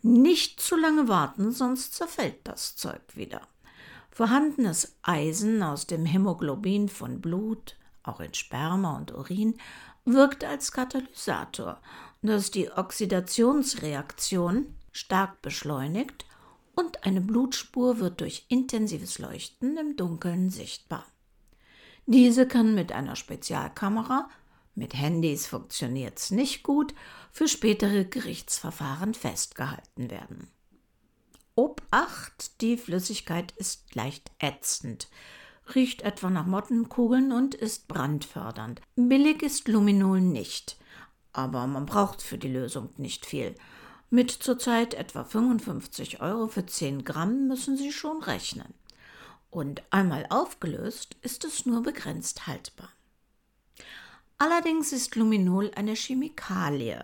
Nicht 0.02 0.60
zu 0.60 0.76
lange 0.76 1.08
warten, 1.08 1.52
sonst 1.52 1.96
zerfällt 1.96 2.40
das 2.44 2.76
Zeug 2.76 3.02
wieder. 3.16 3.42
Vorhandenes 4.12 4.96
Eisen 5.02 5.64
aus 5.64 5.88
dem 5.88 6.06
Hämoglobin 6.06 6.90
von 6.90 7.22
Blut, 7.22 7.76
auch 8.04 8.20
in 8.20 8.34
Sperma 8.34 8.98
und 8.98 9.14
Urin, 9.14 9.58
wirkt 10.06 10.44
als 10.44 10.72
Katalysator 10.72 11.82
das 12.26 12.52
die 12.52 12.72
Oxidationsreaktion 12.72 14.76
stark 14.92 15.42
beschleunigt 15.42 16.26
und 16.76 17.06
eine 17.06 17.22
Blutspur 17.22 18.00
wird 18.00 18.22
durch 18.22 18.46
intensives 18.50 19.20
Leuchten 19.20 19.78
im 19.78 19.96
Dunkeln 19.96 20.50
sichtbar. 20.50 21.06
Diese 22.06 22.48
kann 22.48 22.76
mit 22.76 22.92
einer 22.92 23.16
Spezialkamera, 23.16 24.30
mit 24.76 24.94
Handys 24.94 25.48
funktioniert 25.48 26.20
es 26.20 26.32
nicht 26.32 26.64
gut, 26.64 26.94
für 27.32 27.48
spätere 27.48 28.06
Gerichtsverfahren 28.06 29.14
festgehalten 29.14 30.12
werden. 30.12 30.50
Obacht, 31.56 32.62
die 32.62 32.78
Flüssigkeit 32.78 33.54
ist 33.54 33.96
leicht 33.96 34.32
ätzend, 34.40 35.08
riecht 35.74 36.02
etwa 36.02 36.30
nach 36.30 36.46
Mottenkugeln 36.46 37.32
und 37.32 37.56
ist 37.56 37.88
brandfördernd. 37.88 38.82
Billig 38.96 39.42
ist 39.42 39.68
Luminol 39.68 40.22
nicht 40.22 40.78
aber 41.36 41.68
man 41.68 41.86
braucht 41.86 42.22
für 42.22 42.38
die 42.38 42.52
Lösung 42.52 42.90
nicht 42.98 43.26
viel. 43.26 43.56
Mit 44.10 44.32
zurzeit 44.32 44.94
etwa 44.94 45.24
55 45.24 46.22
Euro 46.22 46.48
für 46.48 46.66
10 46.66 47.04
Gramm 47.04 47.48
müssen 47.48 47.76
Sie 47.76 47.92
schon 47.92 48.24
rechnen. 48.24 48.74
Und 49.50 49.84
einmal 49.90 50.26
aufgelöst 50.30 51.18
ist 51.22 51.44
es 51.44 51.66
nur 51.66 51.84
begrenzt 51.84 52.48
haltbar. 52.48 52.90
Allerdings 54.38 54.92
ist 54.92 55.16
Luminol 55.16 55.72
eine 55.76 55.96
Chemikalie, 55.96 57.04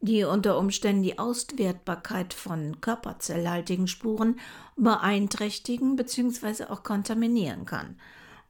die 0.00 0.24
unter 0.24 0.58
Umständen 0.58 1.04
die 1.04 1.18
Auswertbarkeit 1.18 2.34
von 2.34 2.80
körperzellhaltigen 2.80 3.86
Spuren 3.86 4.40
beeinträchtigen 4.76 5.94
bzw. 5.94 6.64
auch 6.64 6.82
kontaminieren 6.82 7.66
kann, 7.66 8.00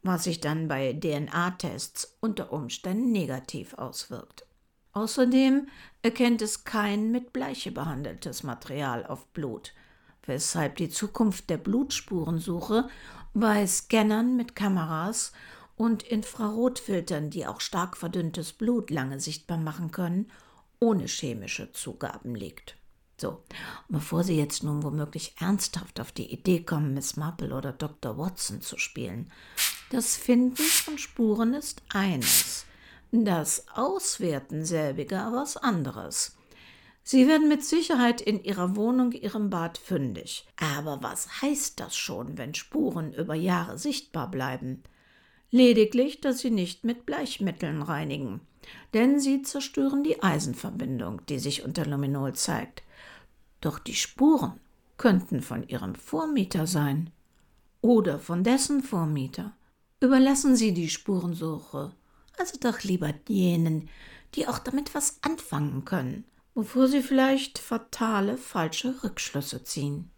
was 0.02 0.24
sich 0.24 0.40
dann 0.40 0.66
bei 0.66 0.94
DNA-Tests 0.94 2.16
unter 2.20 2.52
Umständen 2.52 3.12
negativ 3.12 3.74
auswirkt. 3.74 4.46
Außerdem 4.92 5.68
erkennt 6.02 6.42
es 6.42 6.64
kein 6.64 7.10
mit 7.10 7.32
Bleiche 7.32 7.72
behandeltes 7.72 8.42
Material 8.42 9.06
auf 9.06 9.26
Blut, 9.28 9.72
weshalb 10.26 10.76
die 10.76 10.90
Zukunft 10.90 11.48
der 11.48 11.56
Blutspurensuche 11.56 12.88
bei 13.34 13.66
Scannern 13.66 14.36
mit 14.36 14.54
Kameras 14.54 15.32
und 15.76 16.02
Infrarotfiltern, 16.02 17.30
die 17.30 17.46
auch 17.46 17.60
stark 17.60 17.96
verdünntes 17.96 18.52
Blut 18.52 18.90
lange 18.90 19.18
sichtbar 19.18 19.58
machen 19.58 19.90
können, 19.90 20.30
ohne 20.78 21.06
chemische 21.06 21.72
Zugaben 21.72 22.34
liegt. 22.34 22.76
So, 23.18 23.42
bevor 23.88 24.24
Sie 24.24 24.36
jetzt 24.36 24.64
nun 24.64 24.82
womöglich 24.82 25.36
ernsthaft 25.38 26.00
auf 26.00 26.12
die 26.12 26.32
Idee 26.32 26.64
kommen, 26.64 26.92
Miss 26.92 27.16
Marple 27.16 27.54
oder 27.54 27.72
Dr. 27.72 28.18
Watson 28.18 28.60
zu 28.60 28.78
spielen, 28.78 29.30
das 29.90 30.16
Finden 30.16 30.56
von 30.56 30.98
Spuren 30.98 31.54
ist 31.54 31.82
eines, 31.90 32.66
das 33.12 33.66
Auswerten 33.74 34.64
selbiger 34.64 35.32
was 35.32 35.56
anderes. 35.56 36.36
Sie 37.04 37.28
werden 37.28 37.48
mit 37.48 37.64
Sicherheit 37.64 38.20
in 38.20 38.42
Ihrer 38.42 38.76
Wohnung 38.76 39.12
Ihrem 39.12 39.50
Bad 39.50 39.78
fündig. 39.78 40.46
Aber 40.56 41.02
was 41.02 41.42
heißt 41.42 41.78
das 41.80 41.96
schon, 41.96 42.38
wenn 42.38 42.54
Spuren 42.54 43.12
über 43.12 43.34
Jahre 43.34 43.78
sichtbar 43.78 44.30
bleiben? 44.30 44.82
Lediglich, 45.50 46.20
dass 46.20 46.38
sie 46.38 46.50
nicht 46.50 46.84
mit 46.84 47.04
Bleichmitteln 47.04 47.82
reinigen 47.82 48.40
denn 48.94 49.20
sie 49.20 49.42
zerstören 49.42 50.04
die 50.04 50.22
Eisenverbindung, 50.22 51.22
die 51.28 51.38
sich 51.38 51.64
unter 51.64 51.86
Luminol 51.86 52.34
zeigt. 52.34 52.82
Doch 53.60 53.78
die 53.78 53.94
Spuren 53.94 54.60
könnten 54.96 55.40
von 55.40 55.66
ihrem 55.68 55.94
Vormieter 55.94 56.66
sein 56.66 57.10
oder 57.80 58.18
von 58.18 58.44
dessen 58.44 58.82
Vormieter. 58.82 59.52
Überlassen 60.00 60.56
Sie 60.56 60.74
die 60.74 60.88
Spurensuche, 60.88 61.92
also 62.38 62.58
doch 62.58 62.82
lieber 62.82 63.12
jenen, 63.28 63.88
die 64.34 64.48
auch 64.48 64.58
damit 64.58 64.94
was 64.94 65.18
anfangen 65.22 65.84
können, 65.84 66.24
bevor 66.54 66.88
Sie 66.88 67.02
vielleicht 67.02 67.58
fatale 67.58 68.38
falsche 68.38 69.02
Rückschlüsse 69.02 69.64
ziehen. 69.64 70.10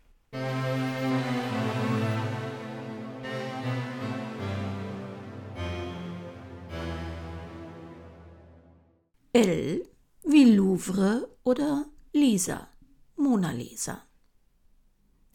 L 9.33 9.89
wie 10.23 10.45
Louvre 10.45 11.29
oder 11.43 11.87
Lisa, 12.13 12.69
Mona 13.17 13.51
Lisa. 13.51 14.03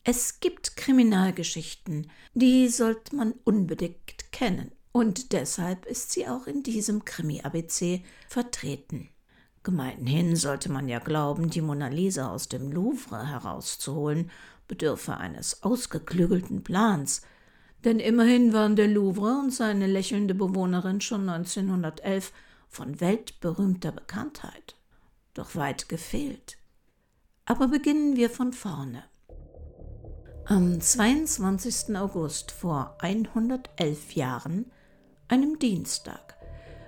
Es 0.03 0.39
gibt 0.39 0.77
Kriminalgeschichten, 0.77 2.09
die 2.33 2.69
sollte 2.69 3.15
man 3.15 3.33
unbedingt 3.43 4.31
kennen, 4.31 4.71
und 4.99 5.31
deshalb 5.31 5.85
ist 5.85 6.11
sie 6.11 6.27
auch 6.27 6.45
in 6.45 6.61
diesem 6.61 7.05
Krimi-ABC 7.05 8.03
vertreten. 8.27 9.07
Gemeinhin 9.63 10.35
sollte 10.35 10.69
man 10.69 10.89
ja 10.89 10.99
glauben, 10.99 11.49
die 11.49 11.61
Mona 11.61 11.87
Lisa 11.87 12.29
aus 12.29 12.49
dem 12.49 12.69
Louvre 12.69 13.25
herauszuholen, 13.25 14.29
bedürfe 14.67 15.15
eines 15.15 15.63
ausgeklügelten 15.63 16.65
Plans, 16.65 17.21
denn 17.85 18.01
immerhin 18.01 18.51
waren 18.51 18.75
der 18.75 18.89
Louvre 18.89 19.39
und 19.39 19.53
seine 19.53 19.87
lächelnde 19.87 20.35
Bewohnerin 20.35 20.99
schon 20.99 21.29
1911 21.29 22.33
von 22.67 22.99
weltberühmter 22.99 23.93
Bekanntheit. 23.93 24.75
Doch 25.33 25.55
weit 25.55 25.87
gefehlt. 25.87 26.57
Aber 27.45 27.69
beginnen 27.69 28.17
wir 28.17 28.29
von 28.29 28.51
vorne. 28.51 29.05
Am 30.43 30.81
22. 30.81 31.95
August 31.95 32.51
vor 32.51 32.97
111 32.99 34.11
Jahren, 34.15 34.65
einem 35.29 35.57
Dienstag, 35.59 36.35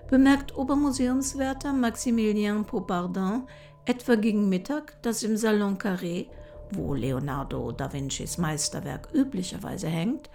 bemerkt 0.10 0.56
Obermuseumswärter 0.58 1.72
Maximilien 1.72 2.66
Popardin 2.66 3.44
etwa 3.86 4.16
gegen 4.16 4.50
Mittag, 4.50 5.02
dass 5.04 5.24
im 5.24 5.38
Salon 5.38 5.78
Carré, 5.78 6.28
wo 6.72 6.94
Leonardo 6.94 7.72
da 7.72 7.92
Vincis 7.94 8.38
Meisterwerk 8.38 9.10
üblicherweise 9.14 9.88
hängt, 9.88 10.30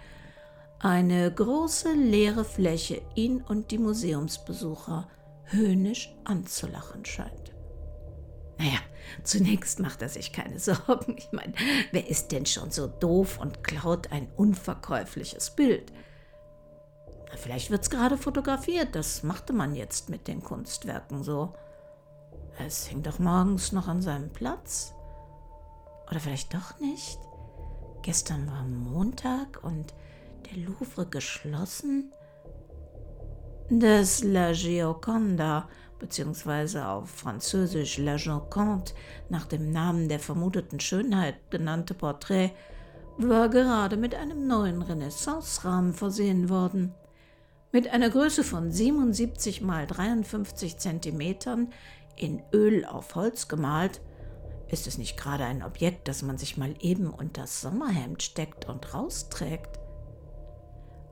eine 0.79 1.31
große 1.31 1.93
leere 1.93 2.45
Fläche 2.45 3.01
ihn 3.15 3.41
und 3.41 3.71
die 3.71 3.77
Museumsbesucher 3.77 5.07
höhnisch 5.45 6.15
anzulachen 6.23 7.05
scheint. 7.05 7.53
Naja, 8.57 8.79
zunächst 9.23 9.79
macht 9.79 10.01
er 10.01 10.09
sich 10.09 10.31
keine 10.31 10.59
Sorgen. 10.59 11.15
Ich 11.17 11.31
meine, 11.31 11.53
wer 11.91 12.07
ist 12.09 12.31
denn 12.31 12.45
schon 12.45 12.71
so 12.71 12.87
doof 12.87 13.39
und 13.39 13.63
klaut 13.63 14.11
ein 14.11 14.27
unverkäufliches 14.35 15.51
Bild? 15.51 15.91
Vielleicht 17.35 17.71
wird's 17.71 17.89
gerade 17.89 18.17
fotografiert, 18.17 18.95
das 18.95 19.23
machte 19.23 19.53
man 19.53 19.75
jetzt 19.75 20.09
mit 20.09 20.27
den 20.27 20.41
Kunstwerken 20.41 21.23
so. 21.23 21.53
Es 22.65 22.87
hing 22.87 23.03
doch 23.03 23.19
morgens 23.19 23.71
noch 23.71 23.87
an 23.87 24.01
seinem 24.01 24.31
Platz. 24.31 24.93
Oder 26.09 26.19
vielleicht 26.19 26.53
doch 26.53 26.79
nicht? 26.79 27.19
Gestern 28.01 28.49
war 28.49 28.63
Montag 28.63 29.63
und 29.63 29.93
der 30.49 30.63
Louvre 30.63 31.05
geschlossen. 31.05 32.13
Das 33.69 34.23
La 34.23 34.53
Gioconda, 34.53 35.67
beziehungsweise 35.99 36.87
auf 36.87 37.09
Französisch 37.09 37.97
La 37.97 38.15
Joconde, 38.15 38.93
nach 39.29 39.45
dem 39.45 39.71
Namen 39.71 40.07
der 40.07 40.19
vermuteten 40.19 40.79
Schönheit 40.79 41.35
genannte 41.49 41.93
Porträt, 41.93 42.51
war 43.17 43.49
gerade 43.49 43.97
mit 43.97 44.15
einem 44.15 44.47
neuen 44.47 44.81
Renaissance-Rahmen 44.81 45.93
versehen 45.93 46.49
worden. 46.49 46.93
Mit 47.71 47.89
einer 47.89 48.09
Größe 48.09 48.43
von 48.43 48.71
77 48.71 49.61
mal 49.61 49.85
53 49.85 50.77
Zentimetern 50.77 51.73
in 52.15 52.41
Öl 52.53 52.85
auf 52.85 53.15
Holz 53.15 53.47
gemalt, 53.49 53.99
ist 54.69 54.87
es 54.87 54.97
nicht 54.97 55.17
gerade 55.17 55.43
ein 55.43 55.63
Objekt, 55.63 56.07
das 56.07 56.21
man 56.21 56.37
sich 56.37 56.57
mal 56.57 56.73
eben 56.79 57.09
unter 57.09 57.41
das 57.41 57.61
Sommerhemd 57.61 58.23
steckt 58.23 58.67
und 58.67 58.93
rausträgt. 58.93 59.79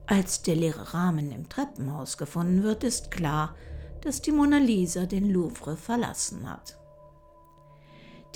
Als 0.06 0.42
der 0.42 0.56
leere 0.56 0.94
Rahmen 0.94 1.30
im 1.30 1.48
Treppenhaus 1.48 2.16
gefunden 2.16 2.62
wird, 2.62 2.84
ist 2.84 3.10
klar, 3.10 3.54
dass 4.00 4.22
die 4.22 4.32
Mona 4.32 4.58
Lisa 4.58 5.04
den 5.04 5.28
Louvre 5.28 5.76
verlassen 5.76 6.48
hat. 6.50 6.78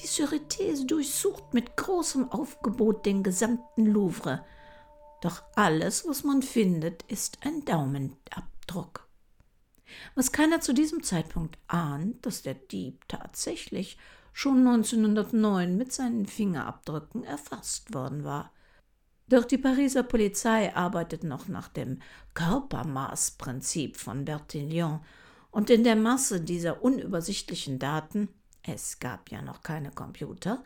Die 0.01 0.09
Charité 0.09 0.87
durchsucht 0.87 1.55
mit 1.55 1.77
großem 1.77 2.31
Aufgebot 2.33 3.07
den 3.07 3.23
gesamten 3.23 3.87
Louvre, 3.87 4.45
doch 5.21 5.43
alles, 5.55 6.07
was 6.07 6.25
man 6.25 6.43
findet, 6.43 7.03
ist 7.05 7.39
ein 7.45 7.65
Daumenabdruck. 7.65 9.09
Was 10.15 10.33
keiner 10.33 10.61
zu 10.61 10.73
diesem 10.73 11.03
Zeitpunkt 11.03 11.59
ahnt, 11.67 12.25
dass 12.25 12.43
der 12.43 12.55
Dieb 12.55 13.07
tatsächlich 13.09 13.99
schon 14.33 14.67
1909 14.67 15.77
mit 15.77 15.93
seinen 15.93 16.27
Fingerabdrücken 16.27 17.25
erfasst 17.25 17.93
worden 17.93 18.25
war. 18.25 18.53
Doch 19.29 19.45
die 19.45 19.59
Pariser 19.59 20.03
Polizei 20.03 20.75
arbeitet 20.75 21.25
noch 21.25 21.49
nach 21.49 21.69
dem 21.69 22.01
Körpermaßprinzip 22.35 23.97
von 23.97 24.25
Bertillon 24.25 25.01
und 25.51 25.71
in 25.71 25.85
der 25.85 25.97
Masse 25.97 26.41
dieser 26.41 26.83
unübersichtlichen 26.83 27.79
Daten, 27.79 28.29
es 28.63 28.99
gab 28.99 29.31
ja 29.31 29.43
noch 29.43 29.63
keine 29.63 29.91
Computer, 29.91 30.63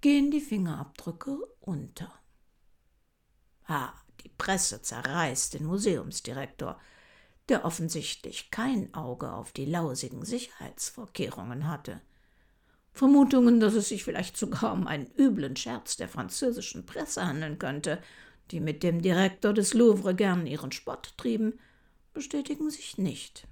gehen 0.00 0.30
die 0.30 0.40
Fingerabdrücke 0.40 1.38
unter. 1.60 2.12
Ah, 3.68 3.92
die 4.24 4.30
Presse 4.30 4.80
zerreißt 4.80 5.54
den 5.54 5.66
Museumsdirektor, 5.66 6.80
der 7.50 7.64
offensichtlich 7.64 8.50
kein 8.50 8.92
Auge 8.94 9.30
auf 9.30 9.52
die 9.52 9.66
lausigen 9.66 10.24
Sicherheitsvorkehrungen 10.24 11.68
hatte. 11.68 12.00
Vermutungen, 12.92 13.60
dass 13.60 13.74
es 13.74 13.90
sich 13.90 14.04
vielleicht 14.04 14.36
sogar 14.36 14.72
um 14.72 14.86
einen 14.86 15.10
üblen 15.18 15.54
Scherz 15.54 15.98
der 15.98 16.08
französischen 16.08 16.86
Presse 16.86 17.24
handeln 17.26 17.58
könnte, 17.58 18.02
die 18.50 18.60
mit 18.60 18.82
dem 18.82 19.02
Direktor 19.02 19.52
des 19.52 19.74
Louvre 19.74 20.14
gern 20.14 20.46
ihren 20.46 20.72
Spott 20.72 21.14
trieben, 21.18 21.58
bestätigen 22.14 22.70
sich 22.70 22.96
nicht. 22.96 23.46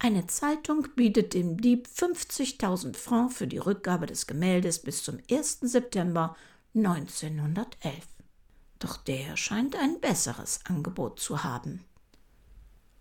Eine 0.00 0.26
Zeitung 0.26 0.88
bietet 0.96 1.32
dem 1.32 1.60
Dieb 1.60 1.86
50.000 1.86 2.96
Francs 2.96 3.36
für 3.36 3.46
die 3.46 3.58
Rückgabe 3.58 4.06
des 4.06 4.26
Gemäldes 4.26 4.80
bis 4.80 5.04
zum 5.04 5.18
1. 5.30 5.60
September 5.60 6.36
1911. 6.74 8.13
Doch 8.84 8.98
der 8.98 9.38
scheint 9.38 9.76
ein 9.76 9.98
besseres 9.98 10.60
Angebot 10.66 11.18
zu 11.18 11.42
haben. 11.42 11.86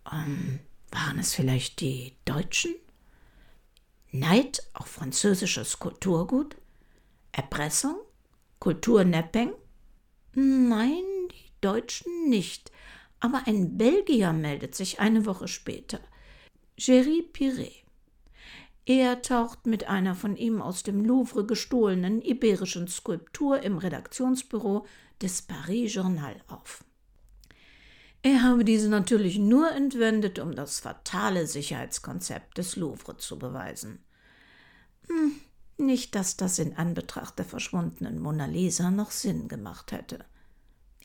Ähm, 0.10 0.62
waren 0.92 1.20
es 1.20 1.34
vielleicht 1.34 1.82
die 1.82 2.14
Deutschen? 2.24 2.74
Neid 4.14 4.64
auf 4.76 4.88
französisches 4.88 5.80
Kulturgut? 5.80 6.56
Erpressung? 7.34 7.98
Kulturnapping? 8.60 9.52
Nein, 10.36 11.04
die 11.34 11.52
Deutschen 11.60 12.30
nicht. 12.30 12.72
Aber 13.20 13.42
ein 13.46 13.78
Belgier 13.78 14.32
meldet 14.32 14.76
sich 14.76 15.02
eine 15.02 15.26
Woche 15.26 15.50
später. 15.50 16.00
Géry 16.78 17.24
Piret. 17.24 17.84
Er 18.86 19.22
taucht 19.22 19.66
mit 19.66 19.90
einer 19.90 20.16
von 20.16 20.38
ihm 20.38 20.62
aus 20.62 20.84
dem 20.84 21.04
Louvre 21.04 21.46
gestohlenen 21.46 22.22
iberischen 22.22 22.88
Skulptur 22.88 23.62
im 23.64 23.78
Redaktionsbüro 23.78 24.86
des 25.24 25.42
Paris 25.42 25.94
Journal 25.94 26.36
auf. 26.48 26.84
Er 28.22 28.44
habe 28.44 28.64
diese 28.64 28.90
natürlich 28.90 29.38
nur 29.38 29.72
entwendet, 29.72 30.40
um 30.40 30.56
das 30.56 30.80
fatale 30.80 31.48
Sicherheitskonzept 31.48 32.58
des 32.58 32.76
Louvre 32.76 33.18
zu 33.18 33.40
beweisen. 33.40 34.00
Hm, 35.08 35.34
nicht, 35.78 36.16
dass 36.16 36.38
das 36.38 36.60
in 36.60 36.78
Anbetracht 36.78 37.38
der 37.38 37.46
verschwundenen 37.46 38.20
Mona 38.20 38.46
Lisa 38.46 38.92
noch 38.92 39.12
Sinn 39.12 39.48
gemacht 39.48 39.92
hätte. 39.92 40.24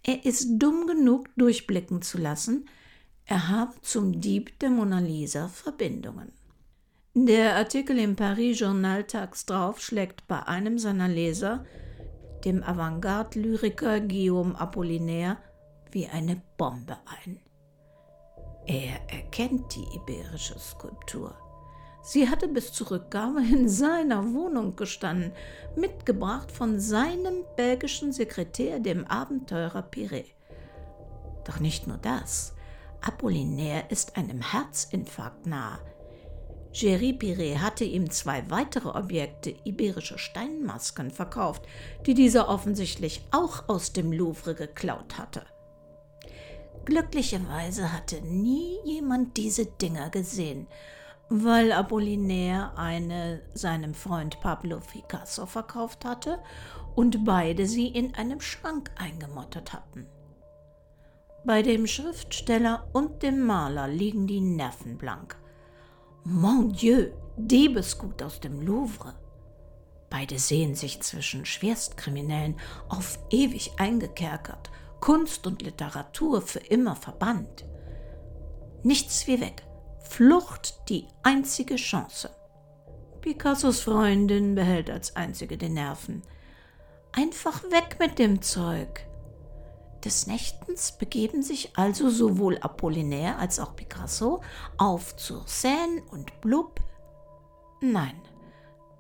Er 0.05 0.25
ist 0.25 0.47
dumm 0.59 0.87
genug, 0.87 1.29
durchblicken 1.37 2.03
zu 2.03 2.19
lassen, 2.19 2.69
er 3.25 3.49
habe 3.49 3.75
zum 3.83 4.21
Dieb 4.21 4.59
der 4.61 4.71
Mona 4.71 5.01
Lisa 5.01 5.49
Verbindungen. 5.49 6.33
Der 7.15 7.57
Artikel 7.57 7.99
im 7.99 8.15
Paris 8.15 8.61
Journal 8.61 9.05
tags 9.05 9.45
drauf 9.45 9.81
schlägt 9.81 10.27
bei 10.29 10.45
einem 10.45 10.79
seiner 10.79 11.09
Leser, 11.09 11.67
dem 12.45 12.63
Avantgarde-Lyriker 12.63 14.01
Guillaume 14.01 14.59
Apollinaire, 14.59 15.39
wie 15.91 16.07
eine 16.07 16.41
Bombe 16.57 16.97
ein. 17.25 17.41
Er 18.67 19.01
erkennt 19.09 19.75
die 19.75 19.87
iberische 19.97 20.59
Skulptur. 20.59 21.35
Sie 22.03 22.29
hatte 22.29 22.49
bis 22.49 22.73
zur 22.73 22.91
Rückgabe 22.91 23.41
in 23.41 23.69
seiner 23.69 24.33
Wohnung 24.33 24.77
gestanden, 24.77 25.33
mitgebracht 25.77 26.53
von 26.53 26.79
seinem 26.79 27.45
belgischen 27.57 28.13
Sekretär, 28.13 28.79
dem 28.79 29.07
Abenteurer 29.07 29.83
Piret. 29.83 30.35
Doch 31.45 31.61
nicht 31.61 31.87
nur 31.87 31.99
das. 31.99 32.55
Apollinaire 33.01 33.85
ist 33.89 34.17
einem 34.17 34.41
Herzinfarkt 34.41 35.47
nahe. 35.47 35.79
Géry 36.73 37.13
Piret 37.13 37.61
hatte 37.61 37.85
ihm 37.85 38.11
zwei 38.11 38.49
weitere 38.51 38.89
Objekte, 38.89 39.55
iberische 39.65 40.19
Steinmasken, 40.19 41.11
verkauft, 41.11 41.67
die 42.07 42.15
dieser 42.15 42.49
offensichtlich 42.49 43.23
auch 43.31 43.69
aus 43.69 43.93
dem 43.93 44.13
Louvre 44.13 44.55
geklaut 44.55 45.19
hatte. 45.19 45.45
Glücklicherweise 46.85 47.93
hatte 47.93 48.21
nie 48.23 48.79
jemand 48.85 49.37
diese 49.37 49.67
Dinger 49.67 50.11
gesehen, 50.11 50.67
weil 51.29 51.73
Apollinaire 51.73 52.77
eine 52.77 53.43
seinem 53.53 53.93
Freund 53.93 54.41
Pablo 54.41 54.81
Picasso 54.81 55.45
verkauft 55.47 56.05
hatte 56.05 56.39
und 56.95 57.25
beide 57.25 57.67
sie 57.67 57.89
in 57.89 58.15
einem 58.15 58.41
Schrank 58.41 58.91
eingemottet 58.97 59.73
hatten. 59.73 60.07
Bei 61.45 61.63
dem 61.63 61.87
Schriftsteller 61.87 62.89
und 62.93 63.23
dem 63.23 63.45
Maler 63.45 63.89
liegen 63.89 64.27
die 64.27 64.41
Nerven 64.41 64.97
blank. 64.99 65.37
Mon 66.31 66.71
Dieu, 66.75 67.11
Diebesgut 67.39 68.23
aus 68.23 68.39
dem 68.39 68.61
Louvre. 68.61 69.15
Beide 70.11 70.39
sehen 70.39 70.75
sich 70.75 71.01
zwischen 71.01 71.47
Schwerstkriminellen 71.47 72.61
auf 72.91 73.19
ewig 73.31 73.73
eingekerkert 73.79 74.71
Kunst 75.01 75.47
und 75.47 75.63
Literatur 75.63 76.43
für 76.43 76.59
immer 76.59 76.97
verbannt. 76.97 77.65
Nichts 78.83 79.27
wie 79.27 79.41
weg. 79.41 79.63
Flucht 80.03 80.91
die 80.91 81.09
einzige 81.23 81.77
Chance. 81.77 82.29
Picassos 83.23 83.81
Freundin 83.81 84.55
behält 84.55 84.91
als 84.91 85.17
einzige 85.17 85.57
die 85.57 85.71
Nerven. 85.71 86.21
Einfach 87.13 87.63
weg 87.71 87.97
mit 88.01 88.19
dem 88.19 88.43
Zeug. 88.43 89.08
Des 90.05 90.27
Nächtens 90.27 90.93
begeben 90.93 91.43
sich 91.43 91.77
also 91.77 92.09
sowohl 92.09 92.59
Apollinaire 92.59 93.37
als 93.37 93.59
auch 93.59 93.75
Picasso 93.75 94.43
auf 94.77 95.17
zur 95.17 95.43
Seine 95.47 96.03
und 96.11 96.41
Blub. 96.41 96.81
Nein, 97.81 98.21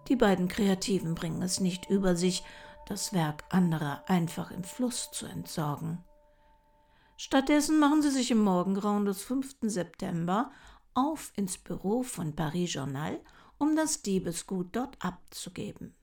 die 0.08 0.16
beiden 0.16 0.48
Kreativen 0.48 1.14
bringen 1.14 1.42
es 1.42 1.60
nicht 1.60 1.88
über 1.88 2.16
sich, 2.16 2.42
das 2.86 3.12
Werk 3.12 3.44
anderer 3.50 4.02
einfach 4.06 4.50
im 4.50 4.64
Fluss 4.64 5.10
zu 5.12 5.26
entsorgen. 5.26 6.02
Stattdessen 7.16 7.78
machen 7.78 8.00
sie 8.00 8.10
sich 8.10 8.30
im 8.30 8.42
Morgengrauen 8.42 9.04
des 9.04 9.22
5. 9.22 9.56
September 9.62 10.50
auf 10.94 11.32
ins 11.36 11.58
Büro 11.58 12.02
von 12.02 12.34
Paris 12.34 12.72
Journal, 12.72 13.20
um 13.58 13.76
das 13.76 14.02
Diebesgut 14.02 14.74
dort 14.74 14.96
abzugeben. 15.04 15.94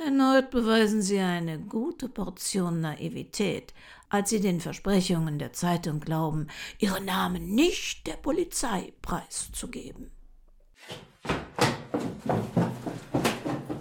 Erneut 0.00 0.50
beweisen 0.50 1.02
sie 1.02 1.18
eine 1.18 1.58
gute 1.58 2.08
Portion 2.08 2.80
Naivität, 2.80 3.74
als 4.08 4.30
sie 4.30 4.40
den 4.40 4.60
Versprechungen 4.60 5.40
der 5.40 5.52
Zeitung 5.52 5.98
glauben, 5.98 6.46
ihre 6.78 7.00
Namen 7.00 7.56
nicht 7.56 8.06
der 8.06 8.14
Polizei 8.14 8.92
preiszugeben. 9.02 10.12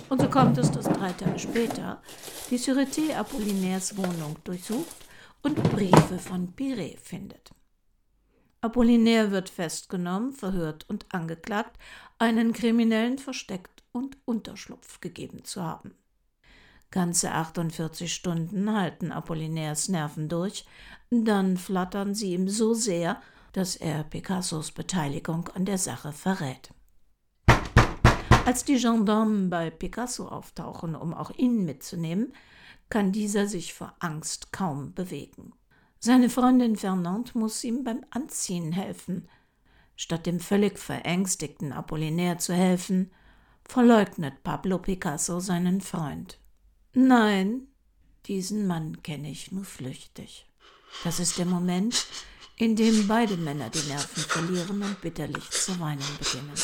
Und 0.09 0.21
so 0.21 0.27
kommt 0.27 0.57
es, 0.57 0.71
dass 0.71 0.85
drei 0.85 1.11
Tage 1.13 1.37
später 1.37 2.01
die 2.49 2.57
Sûreté 2.57 3.15
Apollinaires 3.15 3.95
Wohnung 3.95 4.37
durchsucht 4.43 5.05
und 5.43 5.61
Briefe 5.71 6.17
von 6.17 6.51
Piret 6.53 6.99
findet. 6.99 7.51
Apollinaire 8.61 9.29
wird 9.29 9.49
festgenommen, 9.49 10.33
verhört 10.33 10.89
und 10.89 11.05
angeklagt, 11.13 11.77
einen 12.17 12.53
Kriminellen 12.53 13.19
versteckt 13.19 13.83
und 13.91 14.17
Unterschlupf 14.25 14.99
gegeben 14.99 15.43
zu 15.43 15.61
haben. 15.61 15.93
Ganze 16.91 17.31
48 17.31 18.13
Stunden 18.13 18.73
halten 18.73 19.11
Apollinaires 19.11 19.89
Nerven 19.89 20.29
durch, 20.29 20.65
dann 21.09 21.57
flattern 21.57 22.15
sie 22.15 22.33
ihm 22.33 22.47
so 22.47 22.73
sehr, 22.73 23.21
dass 23.51 23.75
er 23.75 24.03
Picassos 24.03 24.71
Beteiligung 24.71 25.49
an 25.49 25.65
der 25.65 25.77
Sache 25.77 26.13
verrät. 26.13 26.71
Als 28.45 28.63
die 28.63 28.79
Gendarmen 28.79 29.49
bei 29.49 29.69
Picasso 29.69 30.27
auftauchen, 30.29 30.95
um 30.95 31.13
auch 31.13 31.31
ihn 31.31 31.65
mitzunehmen, 31.65 32.31
kann 32.89 33.11
dieser 33.11 33.47
sich 33.47 33.73
vor 33.73 33.93
Angst 33.99 34.53
kaum 34.53 34.93
bewegen. 34.93 35.51
Seine 35.99 36.29
Freundin 36.29 36.77
Fernande 36.77 37.31
muss 37.33 37.63
ihm 37.65 37.83
beim 37.83 38.05
Anziehen 38.11 38.71
helfen. 38.71 39.27
Statt 39.97 40.25
dem 40.25 40.39
völlig 40.39 40.79
verängstigten 40.79 41.73
Apollinaire 41.73 42.37
zu 42.37 42.53
helfen, 42.53 43.11
verleugnet 43.65 44.43
Pablo 44.43 44.77
Picasso 44.77 45.41
seinen 45.41 45.81
Freund. 45.81 46.39
Nein, 46.99 47.67
diesen 48.25 48.65
Mann 48.65 49.03
kenne 49.03 49.29
ich 49.29 49.51
nur 49.51 49.65
flüchtig. 49.65 50.47
Das 51.03 51.19
ist 51.19 51.37
der 51.37 51.45
Moment, 51.45 52.07
in 52.55 52.75
dem 52.75 53.07
beide 53.07 53.37
Männer 53.37 53.69
die 53.69 53.87
Nerven 53.87 54.23
verlieren 54.23 54.81
und 54.81 54.99
bitterlich 54.99 55.47
zu 55.51 55.79
weinen 55.79 56.01
beginnen. 56.17 56.55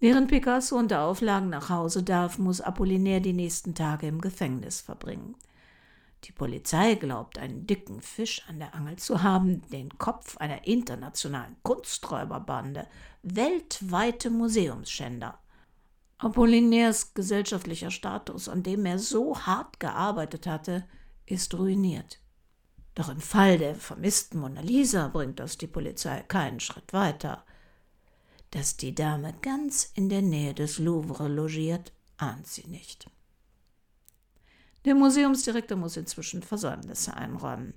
Während 0.00 0.26
Picasso 0.26 0.76
unter 0.76 1.02
Auflagen 1.02 1.48
nach 1.50 1.68
Hause 1.68 2.02
darf, 2.02 2.38
muss 2.38 2.60
Apollinaire 2.60 3.20
die 3.20 3.32
nächsten 3.32 3.72
Tage 3.72 4.08
im 4.08 4.20
Gefängnis 4.20 4.80
verbringen. 4.80 5.36
Die 6.24 6.32
Polizei 6.32 6.96
glaubt, 6.96 7.38
einen 7.38 7.68
dicken 7.68 8.02
Fisch 8.02 8.42
an 8.48 8.58
der 8.58 8.74
Angel 8.74 8.96
zu 8.96 9.22
haben, 9.22 9.62
den 9.70 9.96
Kopf 9.96 10.38
einer 10.38 10.66
internationalen 10.66 11.54
Kunsträuberbande, 11.62 12.88
weltweite 13.22 14.28
Museumsschänder. 14.28 15.38
Apollinaires 16.18 17.14
gesellschaftlicher 17.14 17.92
Status, 17.92 18.48
an 18.48 18.64
dem 18.64 18.84
er 18.86 18.98
so 18.98 19.38
hart 19.38 19.78
gearbeitet 19.78 20.46
hatte, 20.46 20.84
ist 21.26 21.54
ruiniert. 21.54 22.20
Doch 22.96 23.08
im 23.08 23.20
Fall 23.20 23.58
der 23.58 23.76
vermissten 23.76 24.40
Mona 24.40 24.60
Lisa 24.60 25.06
bringt 25.06 25.38
das 25.38 25.56
die 25.56 25.68
Polizei 25.68 26.22
keinen 26.22 26.58
Schritt 26.58 26.92
weiter. 26.92 27.44
Dass 28.50 28.76
die 28.76 28.94
Dame 28.94 29.34
ganz 29.42 29.92
in 29.94 30.08
der 30.08 30.22
Nähe 30.22 30.54
des 30.54 30.80
Louvre 30.80 31.28
logiert, 31.28 31.92
ahnt 32.16 32.48
sie 32.48 32.66
nicht. 32.66 33.08
Der 34.88 34.94
Museumsdirektor 34.94 35.76
muss 35.76 35.98
inzwischen 35.98 36.42
Versäumnisse 36.42 37.14
einräumen. 37.14 37.74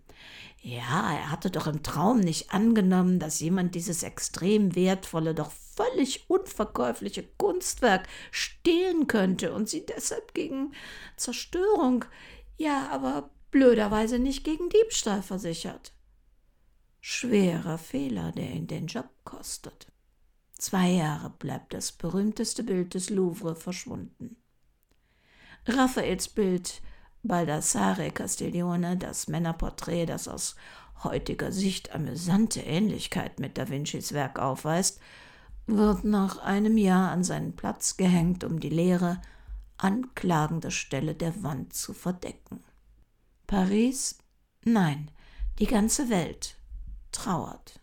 Ja, 0.62 1.12
er 1.12 1.30
hatte 1.30 1.52
doch 1.52 1.68
im 1.68 1.84
Traum 1.84 2.22
nicht 2.22 2.54
angenommen, 2.54 3.20
dass 3.20 3.42
jemand 3.42 3.76
dieses 3.76 4.04
extrem 4.04 4.78
wertvolle, 4.78 5.36
doch 5.36 5.52
völlig 5.52 6.30
unverkäufliche 6.30 7.24
Kunstwerk 7.38 8.08
stehlen 8.32 9.08
könnte 9.08 9.54
und 9.54 9.68
sie 9.68 9.86
deshalb 9.86 10.34
gegen 10.34 10.72
Zerstörung, 11.18 12.06
ja, 12.56 12.88
aber 12.92 13.32
blöderweise 13.52 14.18
nicht 14.18 14.46
gegen 14.46 14.70
Diebstahl 14.70 15.22
versichert. 15.22 15.92
Schwerer 17.02 17.78
Fehler, 17.78 18.32
der 18.32 18.52
ihn 18.52 18.68
den 18.68 18.88
Job 18.88 19.10
kostet. 19.26 19.92
Zwei 20.54 20.92
Jahre 20.92 21.30
bleibt 21.30 21.74
das 21.74 21.92
berühmteste 21.92 22.64
Bild 22.64 22.94
des 22.94 23.10
Louvre 23.10 23.58
verschwunden. 23.58 24.38
Raffaels 25.68 26.30
Bild 26.30 26.82
Baldassare 27.24 28.12
Castiglione, 28.12 28.98
das 28.98 29.28
Männerporträt, 29.28 30.06
das 30.06 30.28
aus 30.28 30.56
heutiger 31.04 31.52
Sicht 31.52 31.94
amüsante 31.94 32.62
Ähnlichkeit 32.62 33.40
mit 33.40 33.58
Da 33.58 33.70
Vincis 33.70 34.14
Werk 34.14 34.40
aufweist, 34.40 35.00
wird 35.68 36.04
nach 36.04 36.40
einem 36.40 36.78
Jahr 36.78 37.12
an 37.12 37.24
seinen 37.24 37.56
Platz 37.56 37.98
gehängt, 37.98 38.44
um 38.44 38.60
die 38.60 38.70
leere, 38.70 39.22
anklagende 39.78 40.72
Stelle 40.72 41.16
der 41.16 41.44
Wand 41.44 41.74
zu 41.74 41.94
verdecken. 41.94 42.64
Paris? 43.48 44.18
Nein, 44.64 45.10
die 45.60 45.68
ganze 45.68 46.10
Welt 46.10 46.56
trauert. 47.12 47.80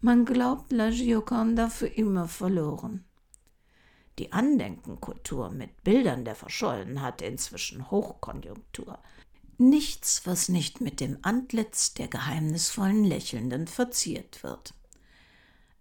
Man 0.00 0.24
glaubt 0.24 0.72
La 0.72 0.90
Gioconda 0.90 1.68
für 1.68 1.86
immer 1.86 2.28
verloren. 2.28 3.05
Die 4.18 4.32
Andenkenkultur 4.32 5.50
mit 5.50 5.84
Bildern 5.84 6.24
der 6.24 6.34
Verschollen 6.34 7.02
hat 7.02 7.20
inzwischen 7.20 7.90
Hochkonjunktur. 7.90 8.98
Nichts, 9.58 10.22
was 10.26 10.48
nicht 10.48 10.80
mit 10.80 11.00
dem 11.00 11.18
Antlitz 11.22 11.94
der 11.94 12.08
geheimnisvollen 12.08 13.04
Lächelnden 13.04 13.66
verziert 13.66 14.42
wird. 14.42 14.74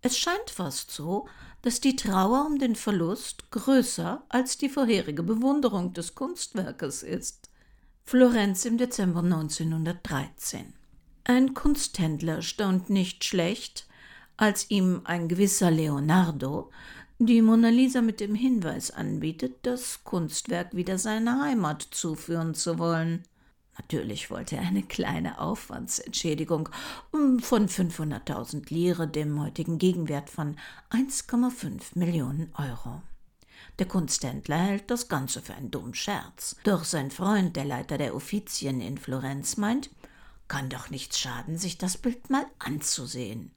Es 0.02 0.18
scheint 0.18 0.50
fast 0.50 0.92
so, 0.92 1.28
dass 1.62 1.82
die 1.82 1.96
Trauer 1.96 2.46
um 2.46 2.60
den 2.60 2.76
Verlust 2.76 3.50
größer 3.52 4.24
als 4.30 4.58
die 4.58 4.70
vorherige 4.70 5.24
Bewunderung 5.24 5.94
des 5.94 6.14
Kunstwerkes 6.14 7.04
ist. 7.04 7.50
Florenz 8.04 8.66
im 8.66 8.78
Dezember 8.78 9.24
1913. 9.24 10.74
Ein 11.24 11.56
Kunsthändler 11.56 12.44
staunt 12.44 12.92
nicht 12.92 13.24
schlecht, 13.24 13.88
als 14.38 14.70
ihm 14.70 15.02
ein 15.06 15.28
gewisser 15.28 15.72
Leonardo 15.72 16.70
die 17.20 17.42
Mona 17.42 17.70
Lisa 17.70 18.02
mit 18.02 18.20
dem 18.20 18.36
Hinweis 18.36 18.92
anbietet, 18.92 19.60
das 19.62 20.04
Kunstwerk 20.04 20.76
wieder 20.76 20.98
seiner 20.98 21.42
Heimat 21.42 21.82
zuführen 21.82 22.54
zu 22.54 22.78
wollen. 22.78 23.24
Natürlich 23.78 24.30
wollte 24.30 24.58
er 24.58 24.64
eine 24.64 24.84
kleine 24.84 25.40
Aufwandsentschädigung 25.40 26.70
von 27.12 27.70
500.000 27.70 28.74
Lire, 28.74 29.08
dem 29.08 29.42
heutigen 29.42 29.78
Gegenwert 29.78 30.30
von 30.30 30.58
1,5 30.92 31.98
Millionen 31.98 32.54
Euro. 32.58 33.02
Der 33.80 33.88
Kunsthändler 33.88 34.58
hält 34.58 34.92
das 34.92 35.08
Ganze 35.08 35.42
für 35.42 35.54
einen 35.54 35.72
dummen 35.72 35.94
Scherz. 35.94 36.56
Doch 36.64 36.84
sein 36.84 37.12
Freund, 37.12 37.56
der 37.56 37.66
Leiter 37.66 37.98
der 37.98 38.16
Offizien 38.16 38.82
in 38.82 38.98
Florenz, 38.98 39.58
meint, 39.58 39.90
kann 40.48 40.70
doch 40.70 40.90
nichts 40.90 41.20
schaden, 41.20 41.58
sich 41.58 41.78
das 41.78 41.98
Bild 41.98 42.30
mal 42.30 42.46
anzusehen. 42.60 43.55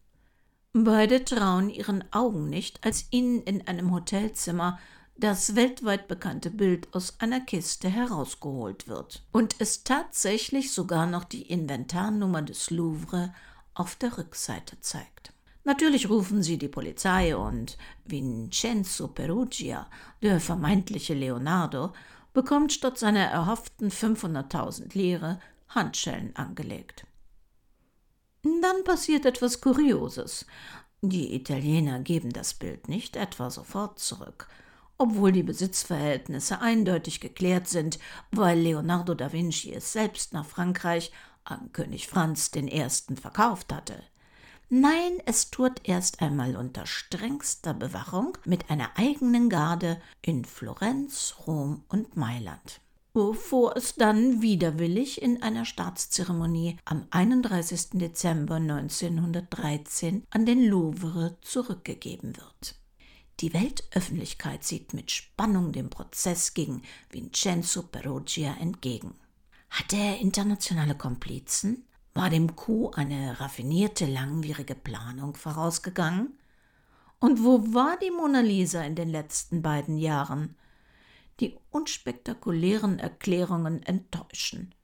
Beide 0.72 1.24
trauen 1.24 1.70
ihren 1.70 2.04
Augen 2.12 2.48
nicht, 2.48 2.84
als 2.84 3.06
ihnen 3.10 3.42
in 3.42 3.66
einem 3.66 3.92
Hotelzimmer 3.92 4.78
das 5.16 5.56
weltweit 5.56 6.06
bekannte 6.06 6.50
Bild 6.50 6.94
aus 6.94 7.16
einer 7.18 7.40
Kiste 7.40 7.88
herausgeholt 7.88 8.86
wird 8.86 9.24
und 9.32 9.56
es 9.58 9.82
tatsächlich 9.82 10.72
sogar 10.72 11.06
noch 11.06 11.24
die 11.24 11.42
Inventarnummer 11.42 12.42
des 12.42 12.70
Louvre 12.70 13.34
auf 13.74 13.96
der 13.96 14.16
Rückseite 14.16 14.80
zeigt. 14.80 15.32
Natürlich 15.64 16.08
rufen 16.08 16.42
sie 16.42 16.56
die 16.56 16.68
Polizei 16.68 17.36
und 17.36 17.76
Vincenzo 18.04 19.08
Perugia, 19.08 19.88
der 20.22 20.40
vermeintliche 20.40 21.14
Leonardo, 21.14 21.92
bekommt 22.32 22.72
statt 22.72 22.98
seiner 22.98 23.24
erhofften 23.24 23.90
500.000 23.90 24.96
Lire 24.96 25.40
Handschellen 25.68 26.34
angelegt. 26.36 27.07
Dann 28.62 28.84
passiert 28.84 29.26
etwas 29.26 29.60
Kurioses. 29.60 30.46
Die 31.00 31.34
Italiener 31.34 32.00
geben 32.00 32.32
das 32.32 32.54
Bild 32.54 32.88
nicht 32.88 33.16
etwa 33.16 33.50
sofort 33.50 33.98
zurück, 33.98 34.48
obwohl 34.96 35.32
die 35.32 35.42
Besitzverhältnisse 35.42 36.60
eindeutig 36.60 37.20
geklärt 37.20 37.68
sind, 37.68 37.98
weil 38.30 38.58
Leonardo 38.58 39.14
da 39.14 39.32
Vinci 39.32 39.72
es 39.72 39.92
selbst 39.92 40.32
nach 40.32 40.46
Frankreich 40.46 41.12
an 41.44 41.72
König 41.72 42.08
Franz 42.08 42.50
I. 42.54 42.88
verkauft 43.20 43.72
hatte. 43.72 44.02
Nein, 44.70 45.12
es 45.24 45.50
tut 45.50 45.80
erst 45.84 46.20
einmal 46.20 46.56
unter 46.56 46.86
strengster 46.86 47.74
Bewachung 47.74 48.36
mit 48.44 48.70
einer 48.70 48.90
eigenen 48.96 49.48
Garde 49.48 50.00
in 50.20 50.44
Florenz, 50.44 51.34
Rom 51.46 51.84
und 51.88 52.16
Mailand 52.16 52.80
bevor 53.18 53.76
es 53.76 53.96
dann 53.96 54.42
widerwillig 54.42 55.20
in 55.20 55.42
einer 55.42 55.64
Staatszeremonie 55.64 56.76
am 56.84 57.08
31. 57.10 57.98
Dezember 57.98 58.54
1913 58.54 60.22
an 60.30 60.46
den 60.46 60.64
Louvre 60.64 61.36
zurückgegeben 61.40 62.36
wird. 62.36 62.76
Die 63.40 63.52
Weltöffentlichkeit 63.52 64.62
sieht 64.62 64.94
mit 64.94 65.10
Spannung 65.10 65.72
dem 65.72 65.90
Prozess 65.90 66.54
gegen 66.54 66.82
Vincenzo 67.10 67.82
Perugia 67.82 68.54
entgegen. 68.60 69.16
Hatte 69.68 69.96
er 69.96 70.20
internationale 70.20 70.94
Komplizen? 70.94 71.88
War 72.14 72.30
dem 72.30 72.54
Coup 72.54 72.96
eine 72.96 73.40
raffinierte, 73.40 74.06
langwierige 74.06 74.76
Planung 74.76 75.34
vorausgegangen? 75.34 76.38
Und 77.18 77.42
wo 77.42 77.74
war 77.74 77.98
die 77.98 78.12
Mona 78.12 78.42
Lisa 78.42 78.82
in 78.82 78.94
den 78.94 79.08
letzten 79.08 79.60
beiden 79.60 79.98
Jahren? 79.98 80.54
Die 81.40 81.56
unspektakulären 81.70 82.98
Erklärungen 82.98 83.82
enttäuschen. 83.82 84.74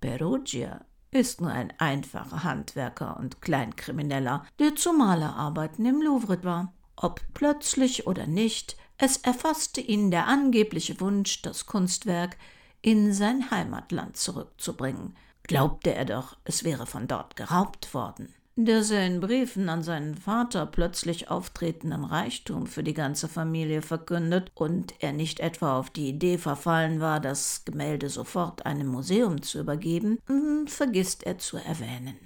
Perugia 0.00 0.84
ist 1.10 1.40
nur 1.40 1.50
ein 1.50 1.72
einfacher 1.78 2.44
Handwerker 2.44 3.16
und 3.16 3.42
Kleinkrimineller, 3.42 4.46
der 4.58 4.76
zu 4.76 4.92
Malerarbeiten 4.92 5.84
im 5.84 6.00
Louvre 6.00 6.42
war. 6.44 6.72
Ob 6.96 7.20
plötzlich 7.34 8.06
oder 8.06 8.26
nicht, 8.26 8.76
es 8.98 9.16
erfasste 9.16 9.80
ihn 9.80 10.10
der 10.10 10.26
angebliche 10.26 11.00
Wunsch, 11.00 11.42
das 11.42 11.66
Kunstwerk 11.66 12.36
in 12.82 13.12
sein 13.12 13.50
Heimatland 13.50 14.16
zurückzubringen. 14.16 15.16
Glaubte 15.42 15.94
er 15.94 16.04
doch, 16.04 16.36
es 16.44 16.62
wäre 16.64 16.86
von 16.86 17.08
dort 17.08 17.34
geraubt 17.34 17.92
worden 17.94 18.32
dass 18.64 18.90
er 18.90 19.06
in 19.06 19.20
Briefen 19.20 19.68
an 19.68 19.82
seinen 19.82 20.14
Vater 20.14 20.66
plötzlich 20.66 21.30
auftretenden 21.30 22.04
Reichtum 22.04 22.66
für 22.66 22.82
die 22.82 22.94
ganze 22.94 23.28
Familie 23.28 23.82
verkündet 23.82 24.50
und 24.54 24.94
er 25.00 25.12
nicht 25.12 25.40
etwa 25.40 25.78
auf 25.78 25.90
die 25.90 26.08
Idee 26.08 26.38
verfallen 26.38 27.00
war, 27.00 27.20
das 27.20 27.64
Gemälde 27.64 28.08
sofort 28.08 28.66
einem 28.66 28.88
Museum 28.88 29.42
zu 29.42 29.60
übergeben, 29.60 30.18
hm, 30.26 30.66
vergisst 30.66 31.24
er 31.24 31.38
zu 31.38 31.56
erwähnen. 31.56 32.16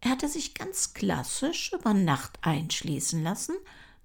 Er 0.00 0.10
hatte 0.10 0.28
sich 0.28 0.54
ganz 0.54 0.94
klassisch 0.94 1.72
über 1.72 1.94
Nacht 1.94 2.38
einschließen 2.42 3.22
lassen, 3.22 3.54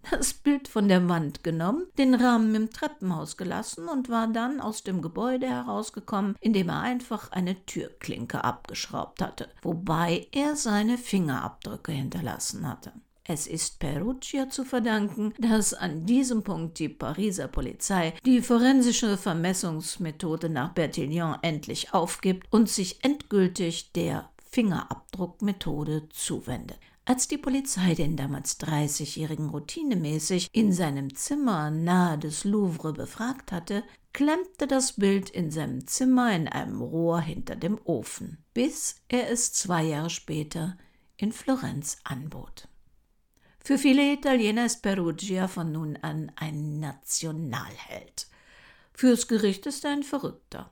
das 0.10 0.34
Bild 0.34 0.68
von 0.68 0.88
der 0.88 1.08
Wand 1.10 1.44
genommen, 1.44 1.88
den 1.98 2.16
Rahmen 2.16 2.56
im 2.56 2.70
Treppenhaus 2.70 3.38
gelassen 3.38 3.88
und 3.88 4.10
war 4.10 4.28
dann 4.28 4.60
aus 4.60 4.84
dem 4.84 5.02
Gebäude 5.02 5.48
herausgekommen, 5.48 6.36
indem 6.40 6.70
er 6.70 6.82
einfach 6.82 7.32
eine 7.32 7.66
Türklinke 7.66 8.44
abgeschraubt 8.44 9.22
hatte, 9.22 9.50
wobei 9.62 10.28
er 10.32 10.56
seine 10.56 10.98
Fingerabdrücke 10.98 11.92
hinterlassen 11.92 12.68
hatte. 12.68 12.94
Es 13.32 13.46
ist 13.46 13.78
Perugia 13.78 14.50
zu 14.50 14.66
verdanken, 14.66 15.36
dass 15.38 15.76
an 15.76 16.08
diesem 16.08 16.42
Punkt 16.42 16.80
die 16.80 16.90
Pariser 16.90 17.48
Polizei 17.48 18.16
die 18.26 18.42
forensische 18.42 19.18
Vermessungsmethode 19.18 20.50
nach 20.50 20.74
Bertillon 20.74 21.38
endlich 21.44 21.94
aufgibt 21.94 22.48
und 22.50 22.70
sich 22.70 23.04
endgültig 23.04 23.92
der 23.94 24.32
Fingerabdruckmethode 24.50 26.10
zuwendet. 26.10 26.80
Als 27.10 27.28
die 27.28 27.40
Polizei 27.40 27.96
den 27.96 28.16
damals 28.18 28.60
30-Jährigen 28.60 29.50
routinemäßig 29.50 30.48
in 30.52 30.72
seinem 30.72 31.16
Zimmer 31.16 31.72
nahe 31.72 32.20
des 32.20 32.44
Louvre 32.44 32.94
befragt 32.94 33.52
hatte, 33.52 33.84
klemmte 34.14 34.68
das 34.68 34.94
Bild 34.94 35.32
in 35.32 35.50
seinem 35.50 35.88
Zimmer 35.88 36.32
in 36.36 36.48
einem 36.48 36.84
Rohr 36.84 37.20
hinter 37.20 37.56
dem 37.56 37.80
Ofen, 37.84 38.46
bis 38.54 38.98
er 39.08 39.32
es 39.32 39.54
zwei 39.54 39.86
Jahre 39.86 40.12
später 40.12 40.78
in 41.18 41.32
Florenz 41.32 41.98
anbot. 42.04 42.68
Für 43.58 43.80
viele 43.80 44.14
Italiener 44.14 44.68
ist 44.68 44.84
Perugia 44.84 45.48
von 45.48 45.72
nun 45.72 45.98
an 46.04 46.32
ein 46.36 46.80
Nationalheld. 46.80 48.28
Fürs 48.94 49.28
Gericht 49.28 49.66
ist 49.66 49.84
er 49.84 49.94
ein 49.94 50.04
Verrückter. 50.04 50.72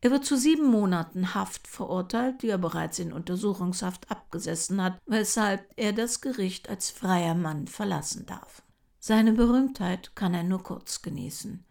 Er 0.00 0.10
wird 0.10 0.24
zu 0.24 0.36
sieben 0.36 0.66
Monaten 0.66 1.34
Haft 1.34 1.66
verurteilt, 1.66 2.42
die 2.42 2.48
er 2.48 2.58
bereits 2.58 2.98
in 2.98 3.12
Untersuchungshaft 3.12 4.10
abgesessen 4.10 4.82
hat, 4.82 5.00
weshalb 5.06 5.66
er 5.76 5.92
das 5.92 6.20
Gericht 6.20 6.68
als 6.68 6.90
freier 6.90 7.34
Mann 7.34 7.66
verlassen 7.66 8.26
darf. 8.26 8.62
Seine 8.98 9.32
Berühmtheit 9.32 10.14
kann 10.14 10.34
er 10.34 10.42
nur 10.42 10.62
kurz 10.62 11.02
genießen. 11.02 11.64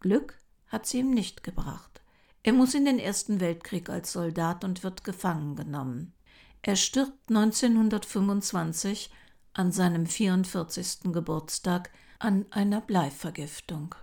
Glück 0.00 0.40
hat 0.68 0.86
sie 0.86 1.00
ihm 1.00 1.10
nicht 1.10 1.42
gebracht. 1.42 2.02
Er 2.42 2.52
muss 2.52 2.74
in 2.74 2.84
den 2.84 2.98
Ersten 2.98 3.40
Weltkrieg 3.40 3.90
als 3.90 4.12
Soldat 4.12 4.62
und 4.64 4.84
wird 4.84 5.04
gefangen 5.04 5.56
genommen. 5.56 6.14
Er 6.62 6.76
stirbt 6.76 7.28
1925 7.28 9.10
an 9.52 9.72
seinem 9.72 10.06
44. 10.06 11.12
Geburtstag 11.12 11.90
an 12.18 12.46
einer 12.50 12.80
Bleivergiftung. 12.80 13.94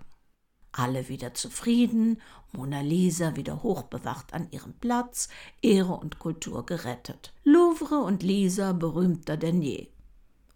Alle 0.76 1.08
wieder 1.08 1.34
zufrieden, 1.34 2.20
Mona 2.50 2.80
Lisa 2.80 3.36
wieder 3.36 3.62
hochbewacht 3.62 4.34
an 4.34 4.48
ihrem 4.50 4.72
Platz, 4.72 5.28
Ehre 5.62 5.92
und 5.92 6.18
Kultur 6.18 6.66
gerettet. 6.66 7.32
Louvre 7.44 7.98
und 7.98 8.24
Lisa 8.24 8.72
berühmter 8.72 9.36
denn 9.36 9.62
je. 9.62 9.86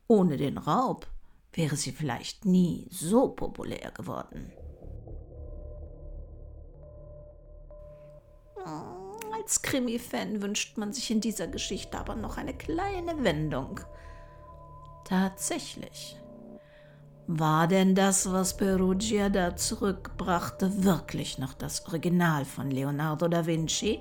Ohne 0.09 0.37
den 0.37 0.59
Raub 0.59 1.07
wäre 1.53 1.77
sie 1.77 1.93
vielleicht 1.93 2.45
nie 2.45 2.89
so 2.91 3.29
populär 3.29 3.93
geworden. 3.93 4.51
Als 9.33 9.63
Krimi-Fan 9.63 10.43
wünscht 10.43 10.79
man 10.79 10.93
sich 10.93 11.13
in 11.13 11.21
dieser 11.21 11.47
Geschichte 11.47 11.97
aber 11.97 12.17
noch 12.17 12.39
eine 12.39 12.55
kleine 12.55 13.23
Wendung. 13.23 13.79
Tatsächlich 15.05 16.17
War 17.31 17.69
denn 17.69 17.95
das, 17.95 18.33
was 18.33 18.57
Perugia 18.57 19.29
da 19.29 19.55
zurückbrachte, 19.55 20.83
wirklich 20.83 21.37
noch 21.37 21.53
das 21.53 21.87
Original 21.87 22.47
von 22.47 22.71
Leonardo 22.71 23.29
da 23.29 23.45
Vinci? 23.45 24.01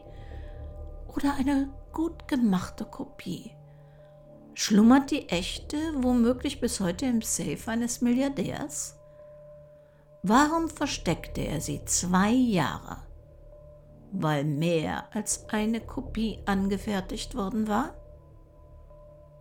Oder 1.13 1.33
eine 1.37 1.67
gut 1.91 2.29
gemachte 2.29 2.85
Kopie? 2.85 3.51
Schlummert 4.53 5.11
die 5.11 5.27
echte 5.27 5.75
womöglich 5.97 6.61
bis 6.61 6.79
heute 6.79 7.05
im 7.05 7.21
Safe 7.21 7.59
eines 7.69 7.99
Milliardärs? 7.99 8.97
Warum 10.23 10.69
versteckte 10.69 11.41
er 11.41 11.59
sie 11.59 11.83
zwei 11.83 12.31
Jahre? 12.31 12.99
Weil 14.13 14.45
mehr 14.45 15.03
als 15.13 15.49
eine 15.49 15.81
Kopie 15.81 16.39
angefertigt 16.45 17.35
worden 17.35 17.67
war? 17.67 17.93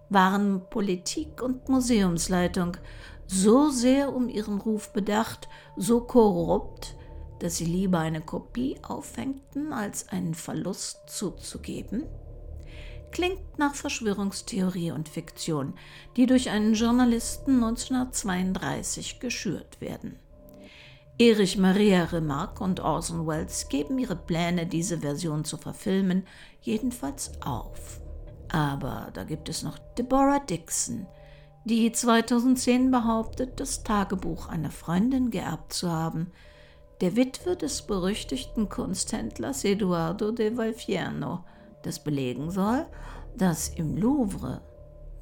Waren 0.08 0.68
Politik 0.70 1.40
und 1.40 1.68
Museumsleitung 1.68 2.76
so 3.26 3.70
sehr 3.70 4.14
um 4.14 4.28
ihren 4.28 4.58
Ruf 4.60 4.92
bedacht, 4.92 5.48
so 5.76 6.00
korrupt, 6.00 6.96
dass 7.40 7.56
sie 7.56 7.64
lieber 7.64 7.98
eine 7.98 8.20
Kopie 8.20 8.78
aufhängten, 8.82 9.72
als 9.72 10.08
einen 10.08 10.34
Verlust 10.34 11.08
zuzugeben? 11.08 12.04
Klingt 13.10 13.58
nach 13.58 13.74
Verschwörungstheorie 13.74 14.90
und 14.90 15.08
Fiktion, 15.08 15.74
die 16.16 16.26
durch 16.26 16.50
einen 16.50 16.74
Journalisten 16.74 17.62
1932 17.62 19.20
geschürt 19.20 19.80
werden. 19.80 20.18
Erich 21.18 21.56
Maria 21.56 22.04
Remarque 22.04 22.62
und 22.62 22.80
Orson 22.80 23.26
Welles 23.26 23.70
geben 23.70 23.98
ihre 23.98 24.16
Pläne, 24.16 24.66
diese 24.66 24.98
Version 24.98 25.46
zu 25.46 25.56
verfilmen, 25.56 26.26
jedenfalls 26.60 27.32
auf. 27.40 28.02
Aber 28.50 29.08
da 29.14 29.24
gibt 29.24 29.48
es 29.48 29.62
noch 29.62 29.78
Deborah 29.96 30.40
Dixon, 30.40 31.06
die 31.66 31.90
2010 31.90 32.92
behauptet, 32.92 33.58
das 33.58 33.82
Tagebuch 33.82 34.48
einer 34.48 34.70
Freundin 34.70 35.32
geerbt 35.32 35.72
zu 35.72 35.90
haben, 35.90 36.30
der 37.00 37.16
Witwe 37.16 37.56
des 37.56 37.82
berüchtigten 37.82 38.68
Kunsthändlers 38.68 39.64
Eduardo 39.64 40.30
de 40.30 40.56
Valfierno, 40.56 41.44
das 41.82 42.04
belegen 42.04 42.52
soll, 42.52 42.86
dass 43.36 43.68
im 43.68 43.96
Louvre 43.96 44.62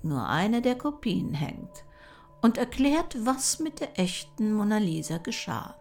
nur 0.03 0.29
eine 0.29 0.61
der 0.61 0.77
Kopien 0.77 1.33
hängt 1.33 1.87
und 2.43 2.59
erklärt, 2.59 3.17
was 3.25 3.59
mit 3.59 3.81
der 3.81 3.99
echten 3.99 4.53
Mona 4.53 4.77
Lisa 4.77 5.17
geschah. 5.17 5.75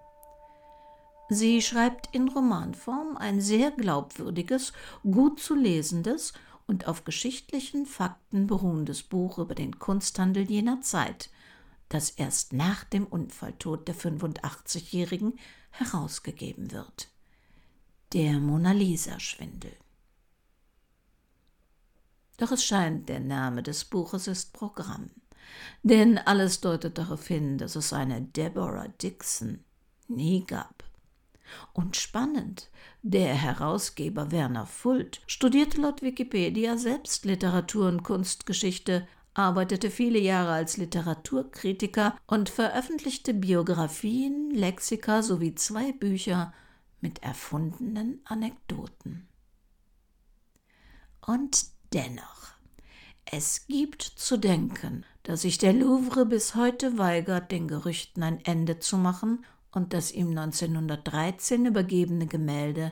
Sie 1.27 1.61
schreibt 1.61 2.07
in 2.15 2.29
Romanform 2.29 3.17
ein 3.17 3.41
sehr 3.41 3.71
glaubwürdiges, 3.71 4.71
gut 5.03 5.41
zu 5.41 5.55
lesendes 5.55 6.31
und 6.67 6.87
auf 6.87 7.03
geschichtlichen 7.03 7.85
Fakten 7.85 8.47
beruhendes 8.47 9.03
Buch 9.03 9.37
über 9.37 9.55
den 9.55 9.79
Kunsthandel 9.79 10.49
jener 10.49 10.81
Zeit, 10.81 11.29
das 11.89 12.09
erst 12.09 12.53
nach 12.53 12.83
dem 12.83 13.05
Unfalltod 13.05 13.87
der 13.87 13.95
85-Jährigen 13.95 15.37
herausgegeben 15.71 16.71
wird. 16.71 17.09
Der 18.13 18.39
Mona 18.39 18.71
Lisa-Schwindel. 18.71 19.73
Doch 22.37 22.51
es 22.51 22.63
scheint, 22.63 23.09
der 23.09 23.19
Name 23.19 23.63
des 23.63 23.85
Buches 23.85 24.27
ist 24.27 24.53
Programm, 24.53 25.11
denn 25.83 26.17
alles 26.17 26.61
deutet 26.61 26.97
darauf 26.97 27.27
hin, 27.27 27.57
dass 27.57 27.75
es 27.75 27.93
eine 27.93 28.21
Deborah 28.21 28.87
Dixon 28.87 29.63
nie 30.07 30.45
gab. 30.45 30.82
Und 31.73 31.97
spannend, 31.97 32.69
der 33.01 33.33
Herausgeber 33.33 34.31
Werner 34.31 34.65
Fult 34.65 35.21
studierte 35.27 35.81
laut 35.81 36.01
Wikipedia 36.01 36.77
selbst 36.77 37.25
Literatur 37.25 37.87
und 37.87 38.03
Kunstgeschichte, 38.03 39.07
arbeitete 39.33 39.89
viele 39.89 40.19
Jahre 40.19 40.51
als 40.53 40.77
Literaturkritiker 40.77 42.15
und 42.27 42.49
veröffentlichte 42.49 43.33
Biografien, 43.33 44.51
Lexika 44.51 45.23
sowie 45.23 45.55
zwei 45.55 45.91
Bücher 45.91 46.53
mit 47.01 47.23
erfundenen 47.23 48.21
Anekdoten. 48.25 49.27
Und 51.25 51.65
dennoch, 51.93 52.53
es 53.25 53.65
gibt 53.67 54.01
zu 54.03 54.37
denken, 54.37 55.05
dass 55.23 55.41
sich 55.41 55.57
der 55.57 55.73
Louvre 55.73 56.25
bis 56.25 56.55
heute 56.55 56.97
weigert, 56.97 57.51
den 57.51 57.67
Gerüchten 57.67 58.23
ein 58.23 58.43
Ende 58.45 58.79
zu 58.79 58.97
machen 58.97 59.45
und 59.73 59.93
das 59.93 60.11
ihm 60.11 60.29
1913 60.29 61.65
übergebene 61.65 62.27
Gemälde 62.27 62.91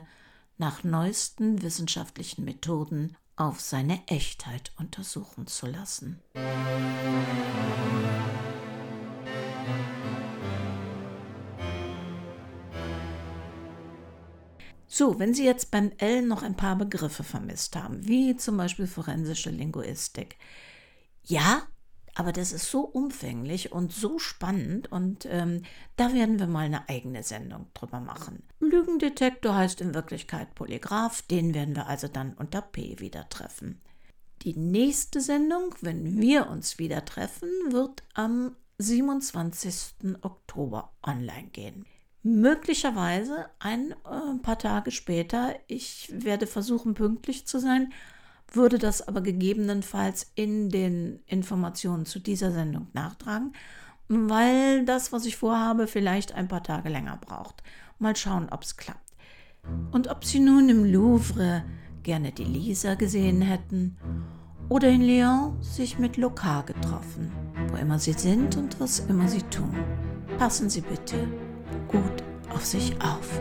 nach 0.58 0.84
neuesten 0.84 1.62
wissenschaftlichen 1.62 2.44
Methoden 2.44 3.16
auf 3.36 3.60
seine 3.60 4.06
Echtheit 4.08 4.72
untersuchen 4.78 5.46
zu 5.46 5.66
lassen. 5.66 6.20
So, 14.86 15.18
wenn 15.18 15.32
Sie 15.32 15.44
jetzt 15.46 15.70
beim 15.70 15.90
L 15.96 16.20
noch 16.20 16.42
ein 16.42 16.54
paar 16.54 16.76
Begriffe 16.76 17.24
vermisst 17.24 17.76
haben, 17.76 18.06
wie 18.06 18.36
zum 18.36 18.58
Beispiel 18.58 18.86
forensische 18.86 19.48
Linguistik, 19.48 20.36
ja, 21.24 21.62
aber 22.14 22.32
das 22.32 22.52
ist 22.52 22.70
so 22.70 22.80
umfänglich 22.80 23.72
und 23.72 23.92
so 23.92 24.18
spannend 24.18 24.90
und 24.92 25.26
ähm, 25.30 25.62
da 25.96 26.12
werden 26.12 26.38
wir 26.38 26.46
mal 26.46 26.66
eine 26.66 26.88
eigene 26.88 27.22
Sendung 27.22 27.66
drüber 27.74 28.00
machen. 28.00 28.42
Lügendetektor 28.60 29.54
heißt 29.54 29.80
in 29.80 29.94
Wirklichkeit 29.94 30.54
Polygraph, 30.54 31.22
den 31.22 31.54
werden 31.54 31.74
wir 31.74 31.86
also 31.86 32.08
dann 32.08 32.34
unter 32.34 32.60
P 32.60 32.98
wieder 32.98 33.28
treffen. 33.28 33.80
Die 34.42 34.56
nächste 34.56 35.20
Sendung, 35.20 35.74
wenn 35.80 36.20
wir 36.20 36.48
uns 36.48 36.78
wieder 36.78 37.04
treffen, 37.04 37.48
wird 37.70 38.02
am 38.14 38.56
27. 38.78 40.16
Oktober 40.22 40.92
online 41.02 41.48
gehen. 41.52 41.86
Möglicherweise 42.24 43.46
ein 43.58 43.92
äh, 43.92 44.38
paar 44.42 44.58
Tage 44.58 44.90
später. 44.90 45.54
Ich 45.66 46.08
werde 46.12 46.46
versuchen, 46.46 46.94
pünktlich 46.94 47.46
zu 47.46 47.58
sein 47.58 47.92
würde 48.54 48.78
das 48.78 49.06
aber 49.06 49.20
gegebenenfalls 49.20 50.30
in 50.34 50.68
den 50.68 51.20
Informationen 51.26 52.06
zu 52.06 52.18
dieser 52.18 52.52
Sendung 52.52 52.88
nachtragen, 52.92 53.52
weil 54.08 54.84
das, 54.84 55.12
was 55.12 55.26
ich 55.26 55.36
vorhabe, 55.36 55.86
vielleicht 55.86 56.32
ein 56.32 56.48
paar 56.48 56.62
Tage 56.62 56.88
länger 56.88 57.18
braucht. 57.18 57.62
Mal 57.98 58.16
schauen, 58.16 58.48
ob 58.50 58.62
es 58.62 58.76
klappt. 58.76 59.12
Und 59.92 60.08
ob 60.08 60.24
Sie 60.24 60.40
nun 60.40 60.68
im 60.68 60.84
Louvre 60.84 61.62
gerne 62.02 62.32
die 62.32 62.44
Lisa 62.44 62.94
gesehen 62.94 63.42
hätten 63.42 63.96
oder 64.68 64.88
in 64.88 65.02
Lyon 65.02 65.62
sich 65.62 65.98
mit 65.98 66.16
Lokar 66.16 66.64
getroffen, 66.64 67.30
wo 67.68 67.76
immer 67.76 67.98
Sie 67.98 68.12
sind 68.12 68.56
und 68.56 68.80
was 68.80 69.00
immer 69.00 69.28
Sie 69.28 69.42
tun. 69.42 69.76
Passen 70.38 70.68
Sie 70.68 70.80
bitte 70.80 71.28
gut 71.88 72.24
auf 72.52 72.64
sich 72.64 72.94
auf. 73.00 73.40